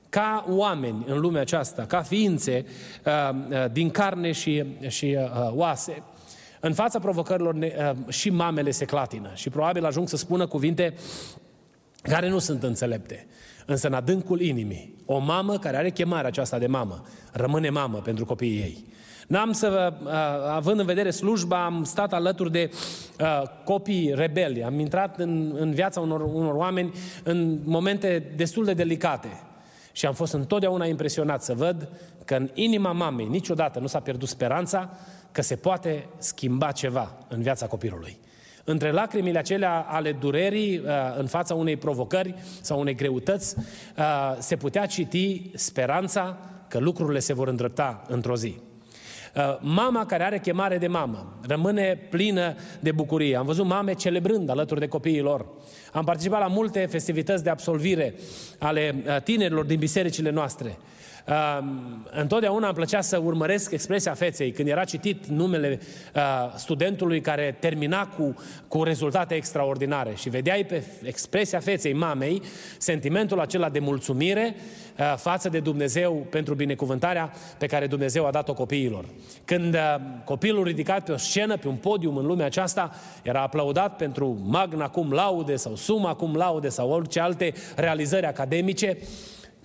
ca 0.09 0.45
oameni 0.49 1.05
în 1.07 1.19
lumea 1.19 1.41
aceasta, 1.41 1.85
ca 1.85 2.01
ființe 2.01 2.65
uh, 3.05 3.11
uh, 3.49 3.71
din 3.71 3.89
carne 3.89 4.31
și, 4.31 4.65
și 4.87 5.17
uh, 5.19 5.51
oase, 5.53 6.03
în 6.59 6.73
fața 6.73 6.99
provocărilor 6.99 7.53
ne, 7.53 7.73
uh, 7.77 8.13
și 8.13 8.29
mamele 8.29 8.71
se 8.71 8.85
clatină 8.85 9.31
și 9.33 9.49
probabil 9.49 9.85
ajung 9.85 10.07
să 10.07 10.17
spună 10.17 10.47
cuvinte 10.47 10.93
care 12.01 12.29
nu 12.29 12.39
sunt 12.39 12.63
înțelepte. 12.63 13.27
Însă 13.71 13.87
în 13.87 13.93
adâncul 13.93 14.41
inimii, 14.41 14.95
o 15.05 15.17
mamă 15.17 15.57
care 15.57 15.77
are 15.77 15.89
chemarea 15.89 16.27
aceasta 16.27 16.57
de 16.57 16.67
mamă, 16.67 17.03
rămâne 17.31 17.69
mamă 17.69 17.97
pentru 17.97 18.25
copiii 18.25 18.59
ei. 18.59 18.85
N-am 19.27 19.51
să, 19.51 19.93
uh, 20.03 20.11
având 20.49 20.79
în 20.79 20.85
vedere 20.85 21.09
slujba, 21.09 21.65
am 21.65 21.83
stat 21.83 22.13
alături 22.13 22.51
de 22.51 22.71
uh, 23.19 23.43
copii 23.63 24.11
rebeli. 24.15 24.63
Am 24.63 24.79
intrat 24.79 25.19
în, 25.19 25.55
în 25.59 25.71
viața 25.71 25.99
unor, 25.99 26.21
unor 26.21 26.53
oameni 26.53 26.93
în 27.23 27.59
momente 27.63 28.33
destul 28.35 28.65
de 28.65 28.73
delicate. 28.73 29.41
Și 29.91 30.05
am 30.05 30.13
fost 30.13 30.33
întotdeauna 30.33 30.85
impresionat 30.85 31.43
să 31.43 31.53
văd 31.53 31.89
că 32.25 32.35
în 32.35 32.49
inima 32.53 32.91
mamei 32.91 33.27
niciodată 33.27 33.79
nu 33.79 33.87
s-a 33.87 33.99
pierdut 33.99 34.27
speranța 34.27 34.89
că 35.31 35.41
se 35.41 35.55
poate 35.55 36.07
schimba 36.17 36.71
ceva 36.71 37.17
în 37.27 37.41
viața 37.41 37.67
copilului. 37.67 38.17
Între 38.63 38.91
lacrimile 38.91 39.37
acelea 39.37 39.85
ale 39.89 40.11
durerii 40.11 40.77
uh, 40.77 40.85
în 41.17 41.27
fața 41.27 41.55
unei 41.55 41.77
provocări 41.77 42.35
sau 42.61 42.79
unei 42.79 42.95
greutăți, 42.95 43.55
uh, 43.57 44.03
se 44.39 44.55
putea 44.55 44.85
citi 44.85 45.51
speranța 45.53 46.37
că 46.67 46.79
lucrurile 46.79 47.19
se 47.19 47.33
vor 47.33 47.47
îndrepta 47.47 48.03
într-o 48.07 48.35
zi. 48.35 48.59
Uh, 49.35 49.57
mama 49.59 50.05
care 50.05 50.23
are 50.23 50.39
chemare 50.39 50.77
de 50.77 50.87
mamă 50.87 51.33
rămâne 51.47 51.99
plină 52.09 52.55
de 52.79 52.91
bucurie. 52.91 53.35
Am 53.35 53.45
văzut 53.45 53.65
mame 53.65 53.93
celebrând 53.93 54.49
alături 54.49 54.79
de 54.79 54.87
copiii 54.87 55.21
lor. 55.21 55.45
Am 55.93 56.03
participat 56.03 56.39
la 56.39 56.47
multe 56.47 56.85
festivități 56.85 57.43
de 57.43 57.49
absolvire 57.49 58.13
ale 58.59 59.03
uh, 59.07 59.21
tinerilor 59.21 59.65
din 59.65 59.79
bisericile 59.79 60.29
noastre. 60.29 60.77
Uh, 61.27 61.59
întotdeauna 62.11 62.65
îmi 62.65 62.75
plăcea 62.75 63.01
să 63.01 63.17
urmăresc 63.17 63.71
expresia 63.71 64.13
feței 64.13 64.51
când 64.51 64.67
era 64.67 64.83
citit 64.83 65.25
numele 65.25 65.79
uh, 66.15 66.21
studentului 66.55 67.21
care 67.21 67.57
termina 67.59 68.07
cu, 68.07 68.35
cu 68.67 68.83
rezultate 68.83 69.35
extraordinare 69.35 70.13
și 70.15 70.29
vedeai 70.29 70.63
pe 70.63 70.83
expresia 71.03 71.59
feței 71.59 71.93
mamei 71.93 72.41
sentimentul 72.77 73.39
acela 73.39 73.69
de 73.69 73.79
mulțumire 73.79 74.55
uh, 74.99 75.13
față 75.17 75.49
de 75.49 75.59
Dumnezeu 75.59 76.27
pentru 76.29 76.53
binecuvântarea 76.53 77.33
pe 77.57 77.65
care 77.65 77.87
Dumnezeu 77.87 78.25
a 78.25 78.31
dat-o 78.31 78.53
copiilor. 78.53 79.05
Când 79.45 79.73
uh, 79.73 79.95
copilul 80.25 80.63
ridicat 80.63 81.03
pe 81.03 81.11
o 81.11 81.17
scenă, 81.17 81.57
pe 81.57 81.67
un 81.67 81.75
podium 81.75 82.17
în 82.17 82.25
lumea 82.25 82.45
aceasta, 82.45 82.91
era 83.21 83.41
aplaudat 83.41 83.95
pentru 83.95 84.39
magna 84.43 84.87
cum 84.89 85.11
laude 85.11 85.55
sau 85.55 85.75
suma 85.75 86.13
cum 86.13 86.35
laude 86.35 86.69
sau 86.69 86.89
orice 86.89 87.19
alte 87.19 87.53
realizări 87.75 88.25
academice, 88.25 88.97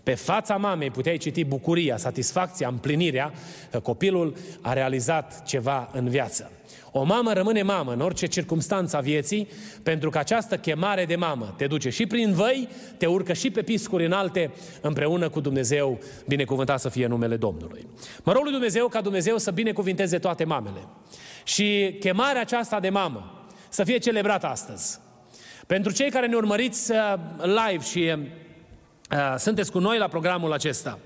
pe 0.06 0.14
fața 0.14 0.56
mamei 0.56 0.90
puteai 0.90 1.16
citi 1.16 1.44
bucuria, 1.44 1.96
satisfacția, 1.96 2.68
împlinirea 2.68 3.32
că 3.70 3.80
copilul 3.80 4.36
a 4.60 4.72
realizat 4.72 5.42
ceva 5.42 5.88
în 5.92 6.08
viață. 6.08 6.50
O 6.92 7.02
mamă 7.02 7.32
rămâne 7.32 7.62
mamă 7.62 7.92
în 7.92 8.00
orice 8.00 8.26
circunstanță 8.26 8.96
a 8.96 9.00
vieții, 9.00 9.48
pentru 9.82 10.10
că 10.10 10.18
această 10.18 10.56
chemare 10.56 11.04
de 11.04 11.16
mamă 11.16 11.54
te 11.56 11.66
duce 11.66 11.90
și 11.90 12.06
prin 12.06 12.32
văi, 12.32 12.68
te 12.96 13.06
urcă 13.06 13.32
și 13.32 13.50
pe 13.50 13.62
piscuri 13.62 14.04
înalte, 14.04 14.50
împreună 14.80 15.28
cu 15.28 15.40
Dumnezeu, 15.40 15.98
binecuvântat 16.26 16.80
să 16.80 16.88
fie 16.88 17.06
numele 17.06 17.36
Domnului. 17.36 17.86
Mă 18.22 18.32
rog 18.32 18.42
lui 18.42 18.52
Dumnezeu 18.52 18.88
ca 18.88 19.00
Dumnezeu 19.00 19.38
să 19.38 19.50
binecuvinteze 19.50 20.18
toate 20.18 20.44
mamele. 20.44 20.80
Și 21.44 21.96
chemarea 22.00 22.40
aceasta 22.40 22.80
de 22.80 22.88
mamă 22.88 23.46
să 23.68 23.84
fie 23.84 23.98
celebrată 23.98 24.46
astăzi. 24.46 24.98
Pentru 25.66 25.92
cei 25.92 26.10
care 26.10 26.26
ne 26.26 26.36
urmăriți 26.36 26.92
uh, 26.92 27.14
live 27.42 27.84
și 27.84 28.14
Uh, 29.12 29.34
sunteți 29.38 29.70
cu 29.70 29.78
noi 29.78 29.98
la 29.98 30.08
programul 30.08 30.52
acesta. 30.52 30.98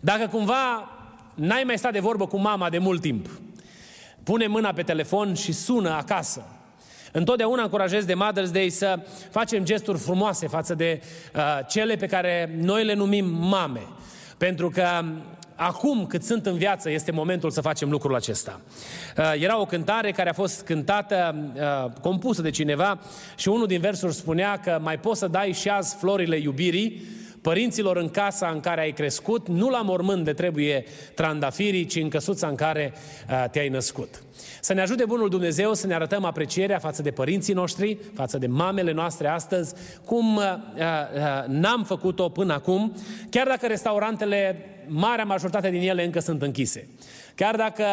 Dacă 0.00 0.26
cumva 0.26 0.90
n-ai 1.34 1.62
mai 1.66 1.78
stat 1.78 1.92
de 1.92 2.00
vorbă 2.00 2.26
cu 2.26 2.36
mama 2.36 2.70
de 2.70 2.78
mult 2.78 3.00
timp, 3.00 3.28
pune 4.22 4.46
mâna 4.46 4.72
pe 4.72 4.82
telefon 4.82 5.34
și 5.34 5.52
sună 5.52 5.90
acasă. 5.90 6.44
Întotdeauna 7.12 7.62
încurajez 7.62 8.04
de 8.04 8.14
Mother's 8.14 8.52
Day 8.52 8.68
să 8.68 8.98
facem 9.30 9.64
gesturi 9.64 9.98
frumoase 9.98 10.46
față 10.46 10.74
de 10.74 11.02
uh, 11.34 11.42
cele 11.68 11.96
pe 11.96 12.06
care 12.06 12.54
noi 12.60 12.84
le 12.84 12.94
numim 12.94 13.26
mame. 13.26 13.86
Pentru 14.38 14.70
că 14.70 15.04
acum 15.54 16.06
cât 16.06 16.22
sunt 16.22 16.46
în 16.46 16.56
viață 16.56 16.90
este 16.90 17.12
momentul 17.12 17.50
să 17.50 17.60
facem 17.60 17.90
lucrul 17.90 18.14
acesta. 18.14 18.60
Uh, 19.16 19.32
era 19.38 19.60
o 19.60 19.64
cântare 19.64 20.10
care 20.10 20.28
a 20.28 20.32
fost 20.32 20.62
cântată, 20.62 21.34
uh, 21.54 22.00
compusă 22.00 22.42
de 22.42 22.50
cineva 22.50 22.98
și 23.36 23.48
unul 23.48 23.66
din 23.66 23.80
versuri 23.80 24.14
spunea 24.14 24.60
că 24.60 24.78
mai 24.82 24.98
poți 24.98 25.18
să 25.18 25.26
dai 25.26 25.52
și 25.52 25.68
azi 25.68 25.96
florile 25.96 26.36
iubirii 26.36 27.20
părinților 27.42 27.96
în 27.96 28.10
casa 28.10 28.48
în 28.48 28.60
care 28.60 28.80
ai 28.80 28.92
crescut, 28.92 29.48
nu 29.48 29.68
la 29.68 29.82
mormânt 29.82 30.24
de 30.24 30.32
trebuie 30.32 30.84
trandafirii, 31.14 31.86
ci 31.86 31.96
în 31.96 32.08
căsuța 32.08 32.46
în 32.46 32.54
care 32.54 32.92
uh, 33.30 33.44
te-ai 33.50 33.68
născut. 33.68 34.22
Să 34.60 34.72
ne 34.72 34.80
ajute 34.80 35.04
Bunul 35.04 35.28
Dumnezeu 35.28 35.74
să 35.74 35.86
ne 35.86 35.94
arătăm 35.94 36.24
aprecierea 36.24 36.78
față 36.78 37.02
de 37.02 37.10
părinții 37.10 37.54
noștri, 37.54 37.98
față 38.14 38.38
de 38.38 38.46
mamele 38.46 38.92
noastre 38.92 39.28
astăzi, 39.28 39.74
cum 40.04 40.36
uh, 40.36 40.42
uh, 40.42 41.44
n-am 41.46 41.84
făcut-o 41.84 42.28
până 42.28 42.52
acum, 42.52 42.92
chiar 43.30 43.46
dacă 43.46 43.66
restaurantele, 43.66 44.66
marea 44.86 45.24
majoritate 45.24 45.70
din 45.70 45.88
ele 45.88 46.04
încă 46.04 46.20
sunt 46.20 46.42
închise. 46.42 46.88
Chiar 47.34 47.56
dacă 47.56 47.84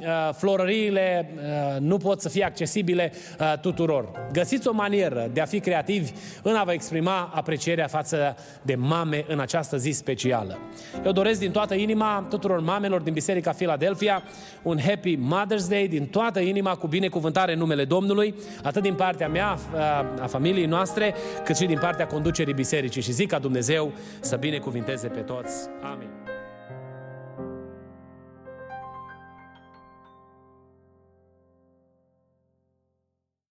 uh, 0.00 0.34
florăriile 0.34 1.30
uh, 1.34 1.80
nu 1.80 1.96
pot 1.96 2.20
să 2.20 2.28
fie 2.28 2.44
accesibile 2.44 3.12
uh, 3.40 3.52
tuturor. 3.60 4.28
Găsiți 4.32 4.68
o 4.68 4.72
manieră 4.72 5.30
de 5.32 5.40
a 5.40 5.44
fi 5.44 5.60
creativi 5.60 6.12
în 6.42 6.54
a 6.54 6.64
vă 6.64 6.72
exprima 6.72 7.30
aprecierea 7.34 7.86
față 7.86 8.36
de 8.62 8.74
mame 8.74 9.24
în 9.28 9.40
această 9.40 9.76
zi 9.76 9.90
specială. 9.90 10.58
Eu 11.04 11.12
doresc 11.12 11.40
din 11.40 11.50
toată 11.50 11.74
inima 11.74 12.26
tuturor 12.28 12.60
mamelor 12.60 13.00
din 13.00 13.12
Biserica 13.12 13.50
Philadelphia 13.50 14.22
un 14.62 14.78
Happy 14.80 15.16
Mother's 15.16 15.68
Day 15.68 15.81
din 15.88 16.06
toată 16.06 16.40
inima 16.40 16.74
cu 16.74 16.86
binecuvântare 16.86 17.52
în 17.52 17.58
numele 17.58 17.84
Domnului, 17.84 18.34
atât 18.62 18.82
din 18.82 18.94
partea 18.94 19.28
mea, 19.28 19.58
uh, 19.74 19.80
a 20.22 20.26
familiei 20.26 20.66
noastre, 20.66 21.14
cât 21.44 21.56
și 21.56 21.66
din 21.66 21.78
partea 21.78 22.06
conducerii 22.06 22.54
bisericii. 22.54 23.02
Și 23.02 23.12
zic 23.12 23.28
ca 23.28 23.38
Dumnezeu 23.38 23.92
să 24.20 24.36
binecuvinteze 24.36 25.08
pe 25.08 25.20
toți. 25.20 25.68
Amin. 25.82 26.31